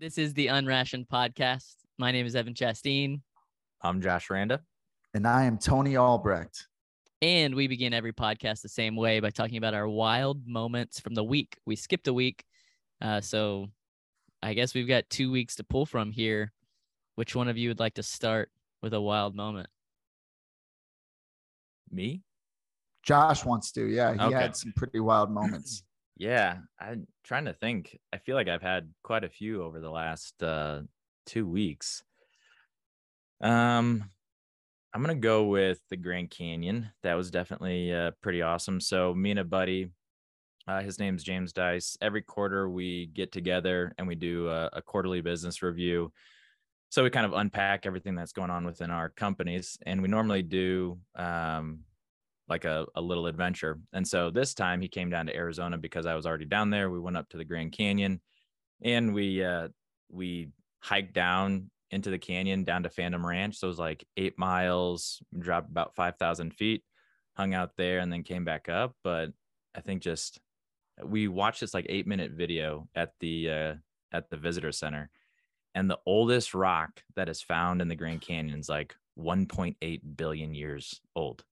This 0.00 0.18
is 0.18 0.34
the 0.34 0.48
Unrationed 0.48 1.08
Podcast. 1.08 1.74
My 1.98 2.12
name 2.12 2.26
is 2.26 2.36
Evan 2.36 2.54
Chasteen, 2.54 3.20
I'm 3.82 4.00
Josh 4.00 4.30
Randa. 4.30 4.60
And 5.14 5.26
I 5.26 5.44
am 5.44 5.58
Tony 5.58 5.96
Albrecht. 5.96 6.66
and 7.20 7.54
we 7.54 7.66
begin 7.66 7.92
every 7.92 8.12
podcast 8.12 8.62
the 8.62 8.68
same 8.68 8.94
way 8.94 9.18
by 9.20 9.30
talking 9.30 9.56
about 9.56 9.74
our 9.74 9.88
wild 9.88 10.46
moments 10.46 11.00
from 11.00 11.14
the 11.14 11.24
week. 11.24 11.58
We 11.66 11.74
skipped 11.74 12.06
a 12.06 12.12
week, 12.12 12.44
uh, 13.00 13.20
so 13.20 13.68
I 14.42 14.54
guess 14.54 14.74
we've 14.74 14.86
got 14.86 15.10
two 15.10 15.32
weeks 15.32 15.56
to 15.56 15.64
pull 15.64 15.84
from 15.86 16.12
here. 16.12 16.52
Which 17.16 17.34
one 17.34 17.48
of 17.48 17.56
you 17.58 17.68
would 17.70 17.80
like 17.80 17.94
to 17.94 18.02
start 18.04 18.50
with 18.82 18.94
a 18.94 19.00
wild 19.00 19.34
moment? 19.34 19.68
Me? 21.90 22.22
Josh 23.02 23.44
wants 23.44 23.72
to. 23.72 23.84
Yeah, 23.86 24.14
he 24.14 24.20
Okay. 24.20 24.36
had 24.36 24.56
some 24.56 24.72
pretty 24.76 25.00
wild 25.00 25.30
moments. 25.32 25.82
Yeah, 26.18 26.58
I'm 26.80 27.06
trying 27.22 27.44
to 27.44 27.52
think. 27.52 27.96
I 28.12 28.18
feel 28.18 28.34
like 28.34 28.48
I've 28.48 28.62
had 28.62 28.92
quite 29.04 29.22
a 29.22 29.28
few 29.28 29.62
over 29.62 29.78
the 29.78 29.90
last 29.90 30.42
uh, 30.42 30.80
two 31.26 31.46
weeks. 31.46 32.02
Um, 33.40 34.10
I'm 34.92 35.00
gonna 35.00 35.14
go 35.14 35.44
with 35.44 35.80
the 35.90 35.96
Grand 35.96 36.30
Canyon. 36.30 36.90
That 37.04 37.14
was 37.14 37.30
definitely 37.30 37.92
uh, 37.92 38.10
pretty 38.20 38.42
awesome. 38.42 38.80
So 38.80 39.14
me 39.14 39.30
and 39.30 39.38
a 39.38 39.44
buddy, 39.44 39.90
uh, 40.66 40.82
his 40.82 40.98
name's 40.98 41.22
James 41.22 41.52
Dice. 41.52 41.96
Every 42.00 42.22
quarter 42.22 42.68
we 42.68 43.06
get 43.06 43.30
together 43.30 43.94
and 43.96 44.08
we 44.08 44.16
do 44.16 44.48
a, 44.48 44.70
a 44.72 44.82
quarterly 44.82 45.20
business 45.20 45.62
review. 45.62 46.12
So 46.90 47.04
we 47.04 47.10
kind 47.10 47.26
of 47.26 47.32
unpack 47.34 47.86
everything 47.86 48.16
that's 48.16 48.32
going 48.32 48.50
on 48.50 48.64
within 48.64 48.90
our 48.90 49.10
companies, 49.10 49.78
and 49.86 50.02
we 50.02 50.08
normally 50.08 50.42
do 50.42 50.98
um, 51.14 51.84
like 52.48 52.64
a, 52.64 52.86
a 52.94 53.00
little 53.00 53.26
adventure. 53.26 53.78
And 53.92 54.06
so 54.06 54.30
this 54.30 54.54
time 54.54 54.80
he 54.80 54.88
came 54.88 55.10
down 55.10 55.26
to 55.26 55.36
Arizona 55.36 55.76
because 55.78 56.06
I 56.06 56.14
was 56.14 56.26
already 56.26 56.46
down 56.46 56.70
there. 56.70 56.90
We 56.90 57.00
went 57.00 57.16
up 57.16 57.28
to 57.30 57.36
the 57.36 57.44
Grand 57.44 57.72
Canyon 57.72 58.20
and 58.82 59.12
we 59.12 59.44
uh 59.44 59.68
we 60.10 60.48
hiked 60.80 61.12
down 61.12 61.70
into 61.90 62.10
the 62.10 62.18
canyon 62.18 62.64
down 62.64 62.82
to 62.82 62.90
Phantom 62.90 63.24
Ranch. 63.24 63.56
So 63.56 63.66
it 63.66 63.70
was 63.70 63.78
like 63.78 64.06
eight 64.16 64.38
miles, 64.38 65.22
dropped 65.38 65.70
about 65.70 65.94
five 65.94 66.16
thousand 66.16 66.54
feet, 66.54 66.82
hung 67.36 67.54
out 67.54 67.72
there 67.76 67.98
and 67.98 68.12
then 68.12 68.22
came 68.22 68.44
back 68.44 68.68
up. 68.68 68.94
But 69.04 69.30
I 69.74 69.80
think 69.80 70.02
just 70.02 70.40
we 71.02 71.28
watched 71.28 71.60
this 71.60 71.74
like 71.74 71.86
eight 71.88 72.06
minute 72.06 72.32
video 72.32 72.88
at 72.94 73.12
the 73.20 73.50
uh 73.50 73.74
at 74.12 74.30
the 74.30 74.36
visitor 74.36 74.72
center. 74.72 75.10
And 75.74 75.88
the 75.88 75.98
oldest 76.06 76.54
rock 76.54 77.02
that 77.14 77.28
is 77.28 77.42
found 77.42 77.82
in 77.82 77.88
the 77.88 77.94
Grand 77.94 78.22
Canyon 78.22 78.58
is 78.58 78.70
like 78.70 78.96
1.8 79.18 80.00
billion 80.16 80.54
years 80.54 81.00
old 81.14 81.44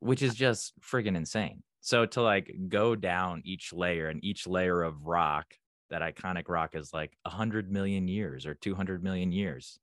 which 0.00 0.22
is 0.22 0.34
just 0.34 0.72
friggin' 0.80 1.16
insane. 1.16 1.62
So 1.80 2.06
to 2.06 2.22
like 2.22 2.52
go 2.68 2.94
down 2.96 3.42
each 3.44 3.72
layer 3.72 4.08
and 4.08 4.22
each 4.24 4.46
layer 4.46 4.82
of 4.82 5.06
rock, 5.06 5.54
that 5.90 6.02
iconic 6.02 6.48
rock 6.48 6.74
is 6.74 6.92
like 6.92 7.16
100 7.22 7.70
million 7.70 8.08
years 8.08 8.44
or 8.46 8.54
200 8.54 9.02
million 9.02 9.32
years. 9.32 9.78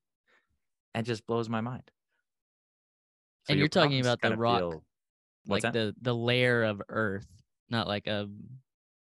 It 0.94 1.04
just 1.04 1.26
blows 1.26 1.50
my 1.50 1.62
mind. 1.62 1.90
So 3.46 3.52
And 3.52 3.60
you're 3.60 3.68
talking 3.70 4.00
about 4.02 4.22
the 4.22 4.36
rock, 4.38 4.60
feel- 4.60 4.84
like 5.48 5.62
that? 5.64 5.74
the 5.74 5.96
the 6.02 6.16
layer 6.16 6.64
of 6.64 6.82
Earth, 6.90 7.28
not 7.70 7.88
like 7.88 8.08
a. 8.08 8.28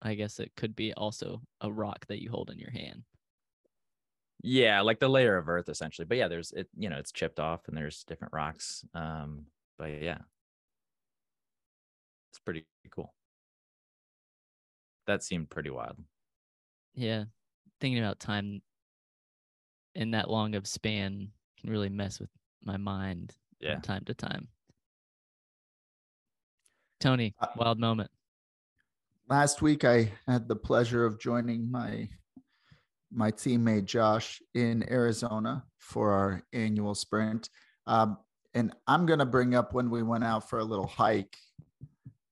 I 0.02 0.14
guess 0.16 0.40
it 0.40 0.54
could 0.56 0.76
be 0.78 0.94
also 0.94 1.42
a 1.60 1.70
rock 1.70 2.06
that 2.08 2.22
you 2.22 2.32
hold 2.32 2.50
in 2.52 2.58
your 2.58 2.72
hand. 2.72 3.04
yeah, 4.42 4.80
like 4.80 5.00
the 5.00 5.10
layer 5.10 5.36
of 5.36 5.50
earth 5.50 5.68
essentially. 5.68 6.06
But 6.06 6.18
yeah, 6.18 6.30
there's 6.30 6.54
it, 6.54 6.70
you 6.78 6.90
know, 6.90 6.98
it's 6.98 7.12
chipped 7.12 7.38
off 7.40 7.68
and 7.68 7.76
there's 7.76 8.06
different 8.06 8.32
rocks. 8.34 8.86
Um, 8.94 9.48
but 9.78 10.02
yeah. 10.02 10.20
It's 12.32 12.40
pretty 12.40 12.66
cool. 12.92 13.14
That 15.08 15.24
seemed 15.24 15.50
pretty 15.50 15.70
wild. 15.70 15.98
Yeah, 16.94 17.26
thinking 17.82 18.00
about 18.04 18.20
time 18.20 18.62
in 19.96 20.12
that 20.12 20.30
long 20.30 20.56
of 20.56 20.68
span 20.68 21.30
can 21.60 21.70
really 21.70 21.90
mess 21.90 22.20
with 22.20 22.30
my 22.64 22.78
mind 22.78 23.34
Yeah. 23.60 23.74
from 23.76 23.82
time 23.82 24.06
to 24.06 24.14
time. 24.14 24.48
Tony, 27.00 27.34
Uh, 27.40 27.48
wild 27.56 27.80
moment. 27.80 28.12
Last 29.28 29.62
week, 29.62 29.84
I 29.86 30.12
had 30.28 30.48
the 30.48 30.56
pleasure 30.56 31.06
of 31.06 31.20
joining 31.20 31.70
my 31.72 32.10
my 33.12 33.32
teammate 33.32 33.86
Josh 33.86 34.40
in 34.54 34.88
Arizona 34.92 35.66
for 35.80 36.12
our 36.12 36.44
annual 36.54 36.94
sprint. 36.94 37.50
Um, 37.88 38.20
and 38.54 38.72
I'm 38.86 39.08
going 39.08 39.18
to 39.18 39.26
bring 39.26 39.56
up 39.56 39.74
when 39.74 39.90
we 39.90 40.04
went 40.04 40.24
out 40.24 40.48
for 40.48 40.60
a 40.60 40.64
little 40.64 40.86
hike, 40.86 41.36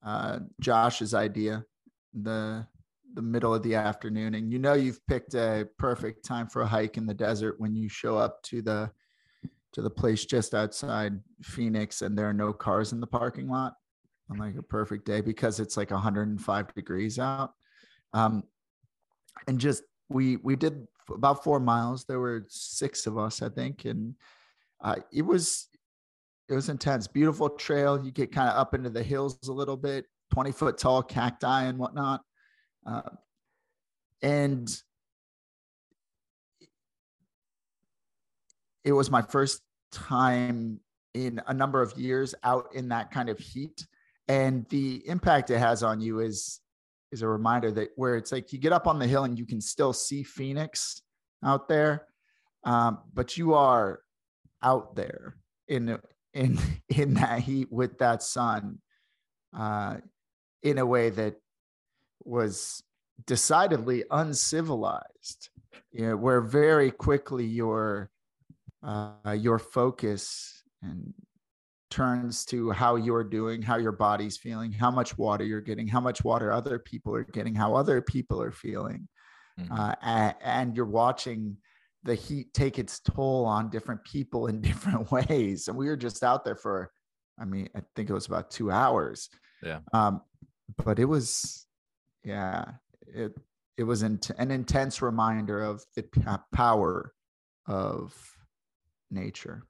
uh, 0.08 0.40
Josh's 0.62 1.14
idea, 1.14 1.66
the 2.14 2.66
the 3.14 3.22
middle 3.22 3.54
of 3.54 3.64
the 3.64 3.76
afternoon. 3.76 4.36
And 4.36 4.52
you 4.52 4.58
know 4.60 4.74
you've 4.74 5.06
picked 5.08 5.34
a 5.34 5.68
perfect 5.78 6.24
time 6.24 6.48
for 6.48 6.62
a 6.62 6.68
hike 6.68 6.98
in 6.98 7.06
the 7.06 7.14
desert 7.14 7.60
when 7.60 7.76
you 7.76 7.90
show 7.90 8.18
up 8.18 8.42
to 8.44 8.62
the 8.62 8.90
to 9.74 9.82
the 9.82 9.90
place 9.90 10.24
just 10.26 10.54
outside 10.54 11.20
Phoenix 11.44 12.02
and 12.02 12.18
there 12.18 12.30
are 12.30 12.34
no 12.34 12.54
cars 12.54 12.94
in 12.94 13.02
the 13.02 13.08
parking 13.08 13.50
lot 13.50 13.74
on 14.30 14.38
like 14.38 14.56
a 14.56 14.64
perfect 14.64 15.06
day 15.06 15.20
because 15.20 15.60
it's 15.60 15.76
like 15.76 15.92
105 15.92 16.74
degrees 16.74 17.20
out. 17.20 17.54
Um, 18.14 18.44
and 19.48 19.60
just 19.60 19.84
we 20.08 20.38
we 20.38 20.56
did 20.56 20.88
about 21.14 21.44
four 21.44 21.60
miles. 21.60 22.06
There 22.06 22.20
were 22.20 22.46
six 22.48 23.08
of 23.08 23.18
us, 23.18 23.42
I 23.42 23.50
think, 23.50 23.84
and 23.84 24.16
uh, 24.82 24.96
it 25.12 25.24
was 25.24 25.68
it 26.50 26.54
was 26.54 26.70
intense. 26.70 27.08
Beautiful 27.08 27.50
trail. 27.50 28.04
You 28.04 28.12
get 28.12 28.32
kind 28.32 28.50
of 28.50 28.58
up 28.58 28.74
into 28.74 28.90
the 28.90 29.04
hills 29.04 29.38
a 29.48 29.52
little 29.52 29.78
bit. 29.78 30.06
20 30.34 30.52
foot 30.52 30.78
tall 30.78 31.04
cacti 31.04 31.64
and 31.64 31.78
whatnot. 31.78 32.22
Uh, 32.86 33.02
and 34.22 34.70
it 38.84 38.92
was 38.94 39.12
my 39.12 39.22
first 39.22 39.62
time 39.92 40.80
in 41.14 41.42
a 41.48 41.54
number 41.54 41.82
of 41.82 41.98
years 41.98 42.34
out 42.44 42.68
in 42.74 42.90
that 42.90 43.12
kind 43.12 43.30
of 43.30 43.38
heat 43.38 43.86
and 44.28 44.66
the 44.70 45.02
impact 45.08 45.50
it 45.50 45.60
has 45.60 45.84
on 45.84 46.00
you 46.00 46.20
is 46.20 46.60
is 47.12 47.22
a 47.22 47.28
reminder 47.28 47.72
that 47.72 47.90
where 47.96 48.16
it's 48.16 48.32
like 48.32 48.52
you 48.52 48.60
get 48.60 48.74
up 48.74 48.86
on 48.86 49.00
the 49.00 49.08
hill 49.08 49.24
and 49.24 49.40
you 49.40 49.46
can 49.46 49.62
still 49.62 49.94
see 49.94 50.24
phoenix 50.24 51.02
out 51.44 51.68
there 51.68 52.06
um, 52.66 53.00
but 53.14 53.38
you 53.38 53.54
are 53.54 54.02
out 54.62 54.96
there 54.96 55.36
in 55.68 55.98
in 56.34 56.58
in 56.90 57.16
that 57.16 57.42
heat 57.42 57.72
with 57.72 57.98
that 58.00 58.24
sun 58.24 58.80
uh, 59.58 59.98
in 60.64 60.78
a 60.78 60.86
way 60.86 61.10
that 61.10 61.36
was 62.24 62.84
decidedly 63.26 64.04
uncivilized 64.12 65.50
you 65.92 66.08
know, 66.08 66.18
where 66.18 66.42
very 66.42 66.92
quickly 66.92 67.46
your 67.46 68.10
uh, 68.84 69.36
your 69.38 69.60
focus 69.60 70.64
and 70.82 71.14
turns 71.90 72.46
to 72.46 72.70
how 72.72 72.96
you're 72.96 73.24
doing, 73.24 73.62
how 73.62 73.78
your 73.78 73.92
body's 73.92 74.38
feeling, 74.38 74.72
how 74.72 74.92
much 74.92 75.18
water 75.18 75.44
you're 75.44 75.62
getting, 75.62 75.88
how 75.88 76.00
much 76.00 76.24
water 76.24 76.52
other 76.52 76.78
people 76.78 77.16
are 77.16 77.24
getting, 77.24 77.56
how 77.56 77.74
other 77.74 78.02
people 78.02 78.42
are 78.42 78.52
feeling. 78.52 79.08
Mhm. 79.60 79.72
Uh, 79.72 79.96
and, 80.02 80.36
and 80.42 80.76
you're 80.76 80.86
watching 80.86 81.58
the 82.04 82.16
heat 82.16 82.54
take 82.54 82.80
its 82.80 83.00
toll 83.00 83.46
on 83.46 83.70
different 83.70 84.04
people 84.04 84.48
in 84.48 84.62
different 84.62 85.12
ways. 85.12 85.68
And 85.68 85.78
we 85.78 85.88
were 85.88 85.98
just 85.98 86.24
out 86.24 86.46
there 86.46 86.56
for, 86.56 86.92
I 87.40 87.46
mean, 87.46 87.70
I 87.76 87.82
think 87.96 88.10
it 88.10 88.14
was 88.14 88.28
about 88.28 88.52
two 88.52 88.72
hours. 88.72 89.30
Yeah. 89.64 89.80
Um, 89.94 90.22
but 90.84 91.00
it 91.00 91.06
was, 91.06 91.66
yeah, 92.24 92.66
it, 93.08 93.34
it 93.78 93.84
was 93.84 94.04
int- 94.04 94.32
an 94.38 94.52
intense 94.52 95.02
reminder 95.02 95.62
of 95.62 95.84
the 95.96 96.04
p- 96.04 96.22
power 96.54 97.14
of 97.68 98.16
nature. 99.12 99.64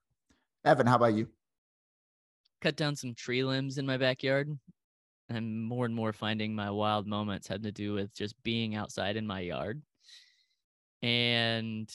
Evan, 0.65 0.87
how 0.87 0.95
about 0.95 1.13
you? 1.13 1.27
Cut 2.61 2.75
down 2.75 2.95
some 2.95 3.13
tree 3.13 3.43
limbs 3.43 3.77
in 3.77 3.85
my 3.85 3.97
backyard. 3.97 4.57
I'm 5.29 5.63
more 5.63 5.85
and 5.85 5.93
more 5.93 6.13
finding 6.13 6.55
my 6.55 6.71
wild 6.71 7.05
moments 7.05 7.47
had 7.47 7.63
to 7.63 7.71
do 7.71 7.93
with 7.93 8.13
just 8.13 8.41
being 8.43 8.75
outside 8.75 9.17
in 9.17 9.27
my 9.27 9.41
yard. 9.41 9.81
And 11.03 11.91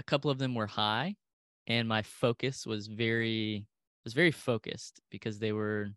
a 0.00 0.02
couple 0.02 0.30
of 0.30 0.38
them 0.38 0.54
were 0.54 0.66
high, 0.66 1.14
and 1.66 1.86
my 1.86 2.02
focus 2.02 2.66
was 2.66 2.86
very 2.86 3.66
was 4.04 4.14
very 4.14 4.30
focused 4.30 4.98
because 5.10 5.38
they 5.38 5.52
were 5.52 5.88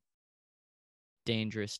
dangerous 1.26 1.80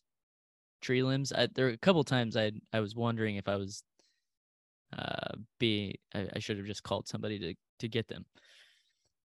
tree 0.80 1.02
limbs. 1.02 1.32
I, 1.32 1.48
there 1.54 1.66
were 1.66 1.72
a 1.72 1.78
couple 1.78 2.02
times 2.02 2.34
I 2.34 2.52
I 2.72 2.80
was 2.80 2.96
wondering 2.96 3.36
if 3.36 3.46
I 3.46 3.56
was 3.56 3.84
uh 4.96 5.36
be 5.60 6.00
I, 6.14 6.28
I 6.36 6.38
should 6.38 6.56
have 6.56 6.66
just 6.66 6.82
called 6.82 7.06
somebody 7.06 7.38
to 7.40 7.54
to 7.80 7.88
get 7.88 8.08
them. 8.08 8.24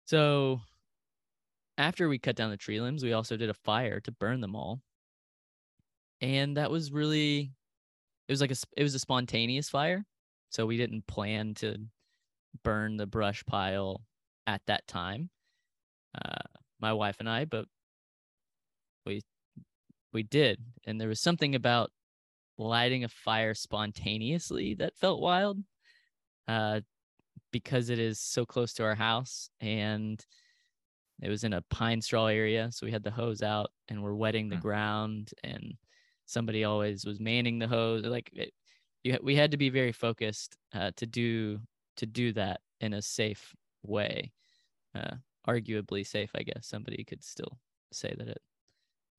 So 0.06 0.60
after 1.78 2.08
we 2.08 2.18
cut 2.18 2.34
down 2.34 2.50
the 2.50 2.56
tree 2.56 2.80
limbs, 2.80 3.04
we 3.04 3.12
also 3.12 3.36
did 3.36 3.50
a 3.50 3.54
fire 3.54 4.00
to 4.00 4.10
burn 4.10 4.40
them 4.40 4.56
all. 4.56 4.80
And 6.20 6.56
that 6.56 6.72
was 6.72 6.90
really 6.90 7.52
it 8.26 8.32
was 8.32 8.40
like 8.40 8.50
a 8.50 8.56
it 8.76 8.82
was 8.82 8.96
a 8.96 8.98
spontaneous 8.98 9.68
fire. 9.68 10.04
So 10.50 10.66
we 10.66 10.76
didn't 10.78 11.06
plan 11.06 11.54
to 11.56 11.78
burn 12.64 12.96
the 12.96 13.06
brush 13.06 13.44
pile 13.46 14.02
at 14.46 14.62
that 14.66 14.86
time. 14.86 15.30
Uh 16.14 16.42
my 16.80 16.92
wife 16.92 17.16
and 17.20 17.28
I, 17.28 17.44
but 17.44 17.66
we 19.06 19.22
we 20.12 20.22
did. 20.22 20.60
And 20.86 21.00
there 21.00 21.08
was 21.08 21.20
something 21.20 21.54
about 21.54 21.90
lighting 22.58 23.04
a 23.04 23.08
fire 23.08 23.54
spontaneously 23.54 24.74
that 24.76 24.96
felt 24.96 25.20
wild. 25.20 25.58
uh, 26.48 26.80
because 27.52 27.90
it 27.90 27.98
is 27.98 28.20
so 28.20 28.44
close 28.46 28.74
to 28.74 28.84
our 28.84 28.94
house 28.94 29.50
and 29.60 30.24
it 31.22 31.28
was 31.28 31.44
in 31.44 31.52
a 31.54 31.62
pine 31.70 32.00
straw 32.02 32.26
area. 32.26 32.70
So 32.72 32.86
we 32.86 32.92
had 32.92 33.02
the 33.04 33.10
hose 33.10 33.42
out 33.42 33.70
and 33.88 34.02
we're 34.02 34.14
wetting 34.14 34.48
the 34.48 34.56
Hmm. 34.56 34.62
ground 34.62 35.30
and 35.44 35.74
somebody 36.26 36.64
always 36.64 37.04
was 37.04 37.20
manning 37.20 37.58
the 37.58 37.68
hose. 37.68 38.04
Like 38.04 38.30
it, 38.34 38.52
you, 39.04 39.18
we 39.22 39.36
had 39.36 39.50
to 39.52 39.56
be 39.56 39.70
very 39.70 39.92
focused 39.92 40.56
uh, 40.74 40.92
to 40.96 41.06
do 41.06 41.60
to 41.98 42.06
do 42.06 42.32
that 42.32 42.60
in 42.80 42.94
a 42.94 43.02
safe 43.02 43.54
way. 43.82 44.32
Uh, 44.94 45.16
arguably 45.46 46.06
safe, 46.06 46.30
I 46.34 46.42
guess. 46.42 46.66
Somebody 46.66 47.04
could 47.04 47.22
still 47.22 47.58
say 47.92 48.14
that 48.16 48.28
it 48.28 48.42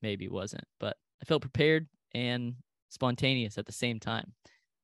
maybe 0.02 0.28
wasn't, 0.28 0.66
but 0.80 0.98
I 1.22 1.26
felt 1.26 1.42
prepared 1.42 1.88
and 2.14 2.56
spontaneous 2.90 3.58
at 3.58 3.66
the 3.66 3.72
same 3.72 4.00
time. 4.00 4.34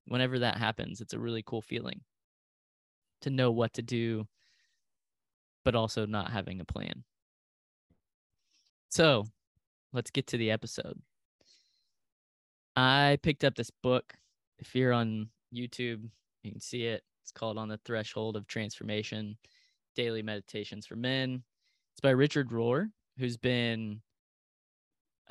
Whenever 0.07 0.39
that 0.39 0.57
happens, 0.57 1.01
it's 1.01 1.13
a 1.13 1.19
really 1.19 1.44
cool 1.44 1.62
feeling 1.62 2.01
to 3.21 3.30
know 3.30 3.51
what 3.51 3.74
to 3.74 3.81
do, 3.81 4.27
but 5.63 5.75
also 5.75 6.06
not 6.06 6.31
having 6.31 6.62
a 6.62 6.65
plan. 6.65 7.03
So 8.89 9.25
let's 9.94 10.12
get 10.12 10.27
to 10.27 10.38
the 10.38 10.51
episode. 10.51 11.00
I 12.75 13.18
picked 13.24 13.44
up 13.44 13.56
this 13.56 13.71
book. 13.71 14.13
If 14.59 14.75
you're 14.75 14.94
on 14.94 15.30
YouTube, 15.53 16.09
you 16.44 16.51
can 16.51 16.62
see 16.62 16.83
it. 16.83 17.03
It's 17.25 17.31
called 17.31 17.57
On 17.57 17.68
the 17.68 17.80
Threshold 17.80 18.36
of 18.36 18.45
Transformation 18.45 19.36
Daily 19.95 20.22
Meditations 20.22 20.86
for 20.86 20.95
Men. 20.95 21.42
It's 21.92 22.00
by 22.00 22.12
Richard 22.12 22.51
Rohr, 22.51 22.92
who's 23.18 23.36
been 23.36 24.00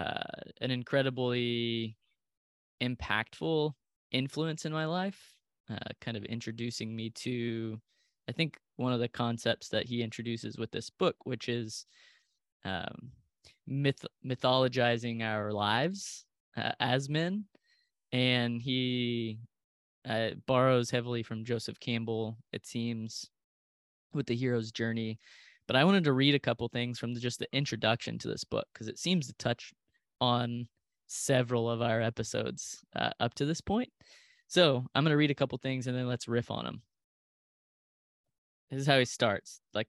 uh, 0.00 0.24
an 0.60 0.72
incredibly 0.72 1.96
impactful 2.82 3.74
influence 4.10 4.64
in 4.64 4.72
my 4.72 4.86
life, 4.86 5.36
uh, 5.70 5.76
kind 6.00 6.16
of 6.16 6.24
introducing 6.24 6.96
me 6.96 7.10
to, 7.10 7.80
I 8.28 8.32
think, 8.32 8.58
one 8.74 8.92
of 8.92 8.98
the 8.98 9.06
concepts 9.06 9.68
that 9.68 9.86
he 9.86 10.02
introduces 10.02 10.58
with 10.58 10.72
this 10.72 10.90
book, 10.90 11.14
which 11.22 11.48
is 11.48 11.86
um, 12.64 13.12
myth- 13.68 14.04
mythologizing 14.26 15.22
our 15.22 15.52
lives 15.52 16.24
uh, 16.56 16.72
as 16.80 17.08
men. 17.08 17.44
And 18.10 18.60
he 18.60 19.38
uh, 20.08 20.30
borrows 20.46 20.90
heavily 20.90 21.22
from 21.22 21.44
Joseph 21.44 21.80
Campbell, 21.80 22.36
it 22.52 22.66
seems, 22.66 23.30
with 24.12 24.26
the 24.26 24.36
hero's 24.36 24.72
journey. 24.72 25.18
But 25.66 25.76
I 25.76 25.84
wanted 25.84 26.04
to 26.04 26.12
read 26.12 26.34
a 26.34 26.40
couple 26.40 26.68
things 26.68 26.98
from 26.98 27.14
the, 27.14 27.20
just 27.20 27.38
the 27.38 27.48
introduction 27.52 28.18
to 28.18 28.28
this 28.28 28.44
book 28.44 28.66
because 28.72 28.88
it 28.88 28.98
seems 28.98 29.26
to 29.26 29.34
touch 29.34 29.72
on 30.20 30.68
several 31.06 31.70
of 31.70 31.80
our 31.80 32.00
episodes 32.00 32.84
uh, 32.96 33.10
up 33.20 33.34
to 33.34 33.46
this 33.46 33.60
point. 33.60 33.90
So 34.46 34.84
I'm 34.94 35.04
going 35.04 35.10
to 35.10 35.16
read 35.16 35.30
a 35.30 35.34
couple 35.34 35.58
things 35.58 35.86
and 35.86 35.96
then 35.96 36.06
let's 36.06 36.28
riff 36.28 36.50
on 36.50 36.64
them. 36.64 36.82
This 38.70 38.80
is 38.80 38.86
how 38.86 38.98
he 38.98 39.04
starts 39.04 39.60
like 39.72 39.88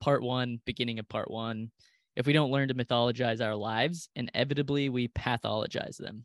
part 0.00 0.22
one, 0.22 0.60
beginning 0.64 0.98
of 0.98 1.08
part 1.08 1.30
one. 1.30 1.70
If 2.14 2.26
we 2.26 2.32
don't 2.32 2.50
learn 2.50 2.68
to 2.68 2.74
mythologize 2.74 3.44
our 3.44 3.54
lives, 3.54 4.08
inevitably 4.16 4.88
we 4.88 5.08
pathologize 5.08 5.96
them. 5.96 6.24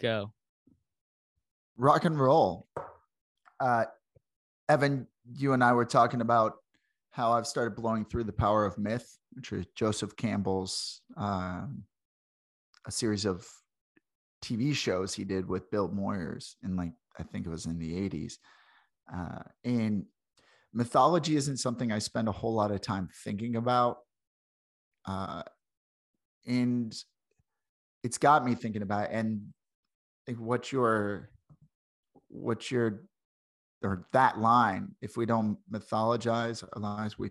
Go. 0.00 0.32
Rock 1.80 2.04
and 2.04 2.20
roll. 2.20 2.66
Uh, 3.58 3.84
Evan, 4.68 5.06
you 5.32 5.54
and 5.54 5.64
I 5.64 5.72
were 5.72 5.86
talking 5.86 6.20
about 6.20 6.56
how 7.10 7.32
I've 7.32 7.46
started 7.46 7.74
blowing 7.74 8.04
through 8.04 8.24
the 8.24 8.32
power 8.32 8.64
of 8.64 8.78
myth, 8.78 9.18
which 9.32 9.50
is 9.52 9.66
Joseph 9.74 10.14
Campbell's 10.16 11.00
um, 11.16 11.84
a 12.86 12.90
series 12.90 13.24
of 13.24 13.46
TV 14.44 14.74
shows 14.74 15.14
he 15.14 15.24
did 15.24 15.48
with 15.48 15.70
Bill 15.70 15.88
Moyers 15.88 16.54
in 16.62 16.76
like 16.76 16.92
I 17.18 17.22
think 17.22 17.46
it 17.46 17.50
was 17.50 17.66
in 17.66 17.78
the 17.78 17.92
80s. 18.08 18.34
Uh, 19.12 19.42
and 19.64 20.04
mythology 20.72 21.34
isn't 21.36 21.56
something 21.56 21.90
I 21.90 21.98
spend 21.98 22.28
a 22.28 22.32
whole 22.32 22.54
lot 22.54 22.70
of 22.70 22.80
time 22.80 23.08
thinking 23.24 23.56
about. 23.56 23.98
Uh, 25.06 25.42
and 26.46 26.94
it's 28.04 28.18
got 28.18 28.44
me 28.44 28.54
thinking 28.54 28.82
about 28.82 29.04
it. 29.04 29.10
and 29.12 29.40
I 29.48 30.20
think 30.26 30.40
what 30.40 30.70
you're 30.72 31.30
what 32.30 32.70
you're 32.70 33.04
or 33.82 34.06
that 34.12 34.38
line 34.38 34.94
if 35.00 35.16
we 35.16 35.26
don't 35.26 35.58
mythologize 35.72 36.62
our 36.74 36.80
lives 36.82 37.18
we 37.18 37.30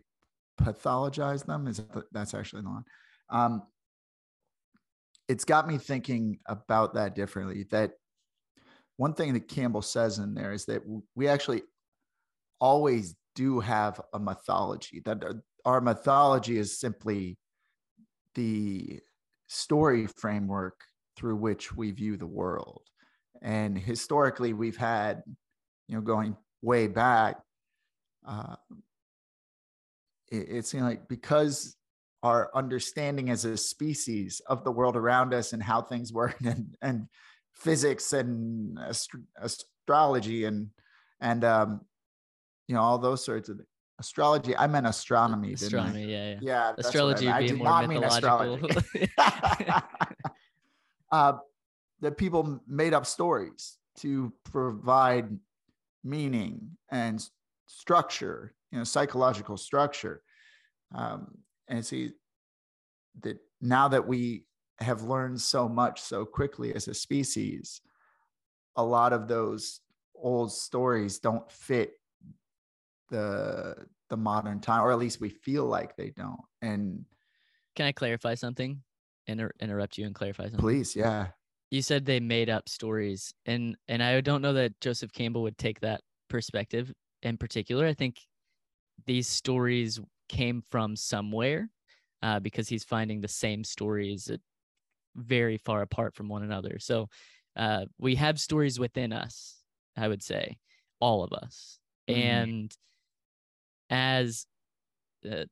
pathologize 0.59 1.45
them 1.45 1.67
is 1.67 1.77
that, 1.77 2.03
that's 2.11 2.33
actually 2.33 2.61
the 2.61 2.69
line. 2.69 2.83
Um 3.29 3.63
it's 5.27 5.45
got 5.45 5.67
me 5.67 5.77
thinking 5.77 6.39
about 6.47 6.95
that 6.95 7.15
differently 7.15 7.63
that 7.71 7.91
one 8.97 9.13
thing 9.13 9.33
that 9.33 9.47
campbell 9.47 9.81
says 9.81 10.19
in 10.19 10.33
there 10.33 10.51
is 10.51 10.65
that 10.65 10.81
we 11.15 11.27
actually 11.27 11.63
always 12.59 13.15
do 13.35 13.59
have 13.59 14.01
a 14.13 14.19
mythology 14.19 15.01
that 15.05 15.23
our- 15.23 15.43
our 15.65 15.81
mythology 15.81 16.57
is 16.57 16.79
simply 16.79 17.37
the 18.35 18.99
story 19.47 20.07
framework 20.07 20.83
through 21.15 21.35
which 21.35 21.75
we 21.75 21.91
view 21.91 22.17
the 22.17 22.27
world 22.27 22.83
and 23.41 23.77
historically 23.77 24.53
we've 24.53 24.77
had 24.77 25.23
you 25.87 25.95
know 25.95 26.01
going 26.01 26.35
way 26.61 26.87
back 26.87 27.37
uh, 28.27 28.55
it, 30.31 30.47
it 30.49 30.65
seemed 30.65 30.83
like 30.83 31.07
because 31.07 31.75
our 32.23 32.51
understanding 32.53 33.29
as 33.29 33.45
a 33.45 33.55
species 33.55 34.41
of 34.47 34.63
the 34.63 34.71
world 34.71 34.97
around 34.97 35.33
us 35.33 35.53
and 35.53 35.63
how 35.63 35.81
things 35.81 36.11
work 36.11 36.35
and, 36.45 36.75
and 36.81 37.07
physics 37.53 38.13
and 38.13 38.77
astro- 38.79 39.21
astrology 39.41 40.45
and 40.45 40.69
and 41.21 41.43
um, 41.43 41.81
you 42.67 42.75
know 42.75 42.81
all 42.81 42.97
those 42.97 43.23
sorts 43.23 43.49
of 43.49 43.59
astrology 43.99 44.55
i 44.55 44.65
meant 44.65 44.87
astronomy 44.87 45.55
didn't 45.55 45.79
I? 45.79 45.83
Astronomy, 45.87 46.11
yeah, 46.11 46.29
yeah. 46.29 46.37
yeah 46.41 46.69
I 46.69 46.73
Astrology. 46.77 47.27
I 47.27 47.39
being 47.39 47.51
did 47.51 47.57
more 47.57 47.67
not 47.67 47.89
mean 47.89 48.03
astrology. 48.03 49.09
uh, 51.11 51.33
that 52.01 52.17
people 52.17 52.61
made 52.67 52.93
up 52.93 53.05
stories 53.05 53.77
to 53.97 54.33
provide 54.43 55.37
meaning 56.03 56.77
and 56.89 57.23
structure, 57.67 58.53
you 58.71 58.77
know, 58.77 58.83
psychological 58.83 59.57
structure. 59.57 60.21
Um, 60.93 61.37
and 61.67 61.85
see 61.85 62.13
that 63.21 63.37
now 63.61 63.87
that 63.89 64.07
we 64.07 64.45
have 64.79 65.03
learned 65.03 65.39
so 65.39 65.69
much 65.69 66.01
so 66.01 66.25
quickly 66.25 66.73
as 66.73 66.87
a 66.87 66.93
species, 66.93 67.81
a 68.75 68.83
lot 68.83 69.13
of 69.13 69.27
those 69.27 69.81
old 70.15 70.51
stories 70.51 71.19
don't 71.19 71.49
fit 71.51 71.91
the 73.09 73.75
the 74.09 74.17
modern 74.17 74.59
time, 74.59 74.83
or 74.83 74.91
at 74.91 74.97
least 74.97 75.21
we 75.21 75.29
feel 75.29 75.65
like 75.65 75.95
they 75.95 76.09
don't. 76.09 76.41
And 76.61 77.05
Can 77.75 77.85
I 77.85 77.91
clarify 77.91 78.33
something? 78.33 78.81
Inter- 79.27 79.53
interrupt 79.59 79.97
you 79.99 80.07
and 80.07 80.15
clarify 80.15 80.45
something. 80.45 80.59
please, 80.59 80.95
yeah, 80.95 81.27
You 81.71 81.81
said 81.81 82.05
they 82.05 82.19
made 82.19 82.49
up 82.49 82.67
stories, 82.67 83.33
and 83.45 83.77
and 83.87 84.01
I 84.01 84.21
don't 84.21 84.41
know 84.41 84.53
that 84.53 84.79
Joseph 84.81 85.11
Campbell 85.13 85.43
would 85.43 85.57
take 85.57 85.79
that 85.81 86.01
perspective 86.27 86.91
in 87.21 87.37
particular. 87.37 87.85
I 87.85 87.93
think 87.93 88.21
these 89.05 89.27
stories 89.27 89.99
came 90.29 90.63
from 90.69 90.95
somewhere, 90.95 91.69
uh, 92.23 92.39
because 92.39 92.69
he's 92.69 92.83
finding 92.85 93.21
the 93.21 93.27
same 93.29 93.63
stories 93.63 94.31
very 95.15 95.57
far 95.57 95.81
apart 95.83 96.15
from 96.15 96.29
one 96.29 96.43
another. 96.43 96.79
So, 96.79 97.09
uh, 97.57 97.85
we 97.99 98.15
have 98.15 98.39
stories 98.39 98.79
within 98.79 99.13
us. 99.13 99.63
I 99.97 100.07
would 100.09 100.23
say, 100.23 100.59
all 101.01 101.23
of 101.23 101.33
us, 101.33 101.79
Mhm. 102.07 102.15
and 102.15 102.77
as 103.89 104.45
uh, 105.29 105.45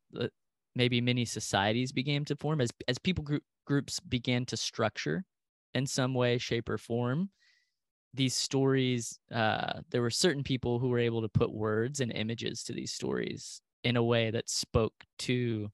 maybe 0.75 1.01
many 1.01 1.25
societies 1.25 1.91
began 1.91 2.25
to 2.25 2.35
form 2.35 2.61
as 2.61 2.71
as 2.87 2.97
people 2.97 3.23
group, 3.23 3.43
groups 3.65 3.99
began 3.99 4.45
to 4.47 4.57
structure 4.57 5.25
in 5.73 5.85
some 5.85 6.13
way 6.13 6.37
shape 6.37 6.69
or 6.69 6.77
form. 6.77 7.29
These 8.13 8.35
stories 8.35 9.19
uh, 9.33 9.81
there 9.91 10.01
were 10.01 10.09
certain 10.09 10.43
people 10.43 10.79
who 10.79 10.89
were 10.89 10.99
able 10.99 11.21
to 11.21 11.29
put 11.29 11.53
words 11.53 11.99
and 11.99 12.11
images 12.11 12.63
to 12.63 12.73
these 12.73 12.91
stories 12.91 13.61
in 13.83 13.95
a 13.95 14.03
way 14.03 14.31
that 14.31 14.49
spoke 14.49 14.93
to 15.19 15.69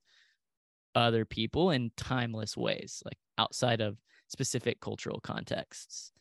other 0.96 1.26
people 1.26 1.72
in 1.72 1.92
timeless 1.98 2.56
ways 2.56 3.02
like 3.06 3.18
outside 3.38 3.82
of 3.82 3.98
specific 4.28 4.80
cultural 4.80 5.20
contexts. 5.22 6.12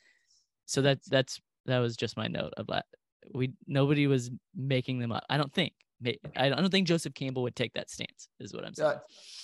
So 0.66 0.80
that's 0.80 1.08
that's 1.08 1.40
that 1.66 1.78
was 1.78 1.96
just 1.96 2.16
my 2.16 2.28
note 2.28 2.52
of 2.56 2.66
that. 2.68 2.86
We 3.34 3.52
nobody 3.66 4.06
was 4.06 4.30
making 4.54 4.98
them 4.98 5.12
up. 5.12 5.24
I 5.28 5.36
don't 5.36 5.52
think 5.52 5.72
i 6.36 6.48
don't 6.48 6.70
think 6.70 6.86
joseph 6.86 7.14
campbell 7.14 7.42
would 7.42 7.54
take 7.54 7.72
that 7.74 7.90
stance 7.90 8.28
is 8.40 8.52
what 8.52 8.64
i'm 8.64 8.74
saying. 8.74 8.90
Uh, 8.90 8.98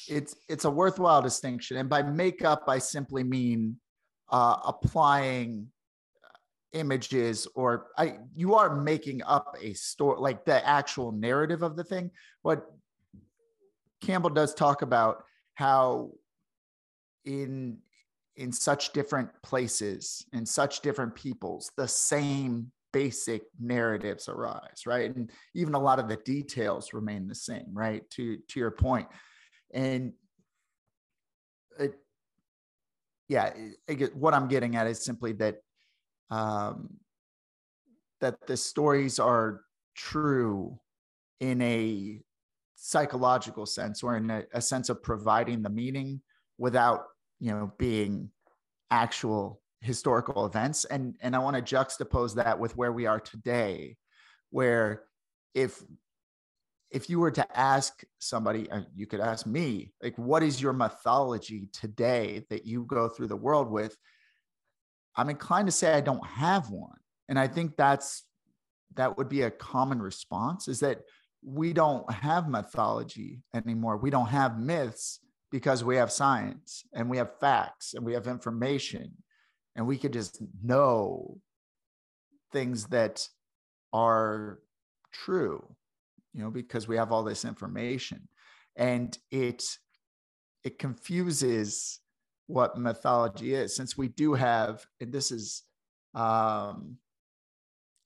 it's 0.08 0.35
it's 0.49 0.64
a 0.64 0.70
worthwhile 0.70 1.23
distinction. 1.23 1.76
And 1.76 1.88
by 1.88 2.02
makeup 2.02 2.64
i 2.68 2.78
simply 2.78 3.23
mean 3.23 3.76
uh, 4.30 4.56
applying 4.66 5.68
images 6.75 7.47
or 7.54 7.87
i 7.97 8.18
you 8.35 8.54
are 8.54 8.76
making 8.76 9.23
up 9.23 9.56
a 9.61 9.73
story 9.73 10.20
like 10.20 10.44
the 10.44 10.66
actual 10.68 11.12
narrative 11.12 11.62
of 11.62 11.76
the 11.76 11.85
thing 11.85 12.11
what 12.42 12.70
campbell 14.02 14.28
does 14.28 14.52
talk 14.52 14.82
about 14.82 15.25
how 15.54 16.11
in 17.25 17.78
in 18.37 18.52
such 18.52 18.92
different 18.92 19.30
places 19.42 20.26
in 20.35 20.44
such 20.44 20.80
different 20.82 21.14
peoples 21.14 21.73
the 21.78 21.88
same 21.88 22.70
basic 22.92 23.42
narratives 23.61 24.28
arise, 24.28 24.87
right? 24.87 25.14
And 25.14 25.30
even 25.54 25.75
a 25.75 25.78
lot 25.78 25.99
of 25.99 26.08
the 26.08 26.16
details 26.16 26.92
remain 26.92 27.26
the 27.26 27.35
same, 27.35 27.66
right? 27.73 28.08
To 28.11 28.38
to 28.49 28.61
your 28.61 28.70
point, 28.70 29.08
and 29.73 30.12
it, 31.78 31.94
yeah, 33.28 33.52
what 34.14 34.35
I'm 34.35 34.49
getting 34.49 34.76
at 34.76 34.87
is 34.87 35.04
simply 35.04 35.32
that 35.35 35.56
um, 36.30 36.90
that 38.20 38.47
the 38.47 38.56
stories 38.56 39.18
are 39.18 39.62
true 39.94 40.78
in 41.40 41.61
a 41.62 42.20
psychological 42.76 43.66
sense 43.66 44.02
or 44.02 44.16
in 44.16 44.30
a, 44.30 44.44
a 44.52 44.61
sense 44.61 44.88
of 44.88 45.02
providing 45.02 45.62
the 45.62 45.70
meaning 45.70 46.20
without 46.58 47.04
you 47.40 47.50
know 47.50 47.73
being 47.78 48.30
actual 48.90 49.61
historical 49.80 50.47
events. 50.47 50.85
And 50.87 51.14
and 51.20 51.37
i 51.37 51.38
want 51.38 51.56
to 51.56 51.75
juxtapose 51.75 52.35
that 52.37 52.58
with 52.58 52.76
where 52.76 52.92
we 52.92 53.06
are 53.06 53.20
today 53.20 53.97
where 54.50 55.04
if 55.54 55.82
if 56.90 57.11
you 57.11 57.21
were 57.21 57.30
to 57.30 57.59
ask 57.59 58.02
somebody 58.18 58.71
uh, 58.71 58.80
you 58.95 59.07
could 59.07 59.21
ask 59.21 59.47
me 59.47 59.92
like 60.02 60.16
what 60.16 60.42
is 60.42 60.61
your 60.61 60.73
mythology 60.73 61.68
today 61.73 62.45
that 62.50 62.66
you 62.66 62.85
go 62.85 63.09
through 63.09 63.28
the 63.28 63.37
world 63.37 63.71
with? 63.71 63.97
I'm 65.16 65.30
inclined 65.30 65.68
to 65.68 65.73
say 65.73 65.92
i 65.92 66.00
don't 66.00 66.26
have 66.26 66.71
one. 66.71 66.97
And 67.28 67.38
i 67.38 67.47
think 67.47 67.76
that's 67.76 68.25
that 68.95 69.16
would 69.16 69.28
be 69.28 69.42
a 69.42 69.50
common 69.50 70.00
response 70.00 70.68
is 70.68 70.80
that 70.80 71.02
we 71.45 71.73
don't 71.73 72.11
have 72.11 72.49
mythology 72.49 73.42
anymore. 73.54 73.97
We 73.97 74.11
don't 74.11 74.28
have 74.28 74.59
myths 74.59 75.21
because 75.50 75.85
we 75.85 75.97
have 75.97 76.11
science 76.11 76.85
and 76.92 77.09
we 77.09 77.18
have 77.18 77.38
facts 77.38 77.95
and 77.95 78.04
we 78.04 78.12
have 78.14 78.26
information 78.26 79.12
and 79.76 79.87
we 79.87 79.97
could 79.97 80.12
just 80.12 80.42
know 80.62 81.38
things 82.52 82.87
that 82.87 83.28
are 83.92 84.59
true 85.12 85.64
you 86.35 86.42
know 86.42 86.50
because 86.50 86.88
we 86.88 86.97
have 86.97 87.12
all 87.12 87.25
this 87.25 87.44
information. 87.44 88.28
And 88.76 89.16
it 89.30 89.64
it 90.64 90.78
confuses 90.78 92.00
what 92.47 92.78
mythology 92.78 93.54
is 93.54 93.76
since 93.76 93.97
we 93.97 94.08
do 94.08 94.35
have 94.35 94.85
and 95.00 95.12
this 95.12 95.30
is 95.30 95.62
um 96.14 96.97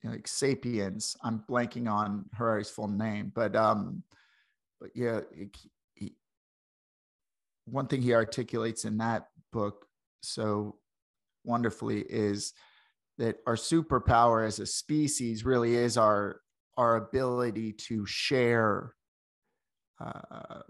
you 0.02 0.10
know, 0.10 0.16
like 0.16 0.26
sapiens 0.26 1.16
i'm 1.22 1.44
blanking 1.48 1.90
on 1.90 2.24
harari's 2.36 2.68
full 2.68 2.88
name 2.88 3.30
but 3.34 3.54
um 3.54 4.02
but 4.80 4.90
yeah 4.94 5.20
he, 5.94 6.14
one 7.66 7.86
thing 7.86 8.02
he 8.02 8.12
articulates 8.12 8.84
in 8.84 8.98
that 8.98 9.28
book 9.52 9.86
so 10.22 10.76
wonderfully 11.44 12.00
is 12.08 12.52
that 13.18 13.36
our 13.46 13.56
superpower 13.56 14.44
as 14.44 14.58
a 14.58 14.66
species 14.66 15.44
really 15.44 15.76
is 15.76 15.96
our 15.96 16.40
our 16.76 16.96
ability 16.96 17.72
to 17.72 18.06
share 18.06 18.94
uh, 20.00 20.62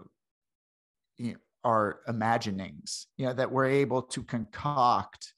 you 1.17 1.33
know, 1.33 1.37
our 1.63 1.99
imaginings 2.07 3.07
you 3.17 3.25
know 3.25 3.33
that 3.33 3.51
we're 3.51 3.65
able 3.65 4.01
to 4.01 4.21
concoct 4.23 5.33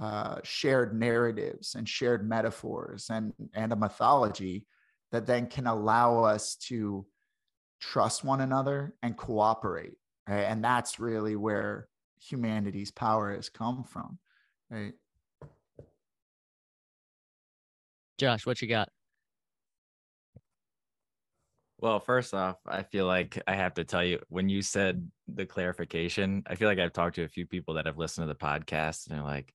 uh, 0.00 0.36
shared 0.42 0.98
narratives 0.98 1.74
and 1.74 1.88
shared 1.88 2.26
metaphors 2.26 3.10
and 3.10 3.32
and 3.54 3.72
a 3.72 3.76
mythology 3.76 4.66
that 5.12 5.26
then 5.26 5.46
can 5.46 5.66
allow 5.66 6.24
us 6.24 6.56
to 6.56 7.04
trust 7.80 8.24
one 8.24 8.40
another 8.40 8.94
and 9.02 9.16
cooperate 9.16 9.96
right? 10.28 10.44
and 10.44 10.64
that's 10.64 10.98
really 10.98 11.36
where 11.36 11.88
humanity's 12.18 12.90
power 12.90 13.34
has 13.34 13.50
come 13.50 13.84
from 13.84 14.18
right 14.70 14.94
josh 18.18 18.46
what 18.46 18.62
you 18.62 18.68
got 18.68 18.88
well, 21.80 21.98
first 21.98 22.34
off, 22.34 22.58
I 22.66 22.82
feel 22.82 23.06
like 23.06 23.40
I 23.46 23.54
have 23.54 23.74
to 23.74 23.84
tell 23.84 24.04
you 24.04 24.20
when 24.28 24.48
you 24.50 24.60
said 24.60 25.10
the 25.28 25.46
clarification, 25.46 26.42
I 26.46 26.54
feel 26.54 26.68
like 26.68 26.78
I've 26.78 26.92
talked 26.92 27.16
to 27.16 27.24
a 27.24 27.28
few 27.28 27.46
people 27.46 27.74
that 27.74 27.86
have 27.86 27.96
listened 27.96 28.28
to 28.28 28.32
the 28.32 28.38
podcast 28.38 29.08
and 29.08 29.16
they're 29.16 29.24
like, 29.24 29.54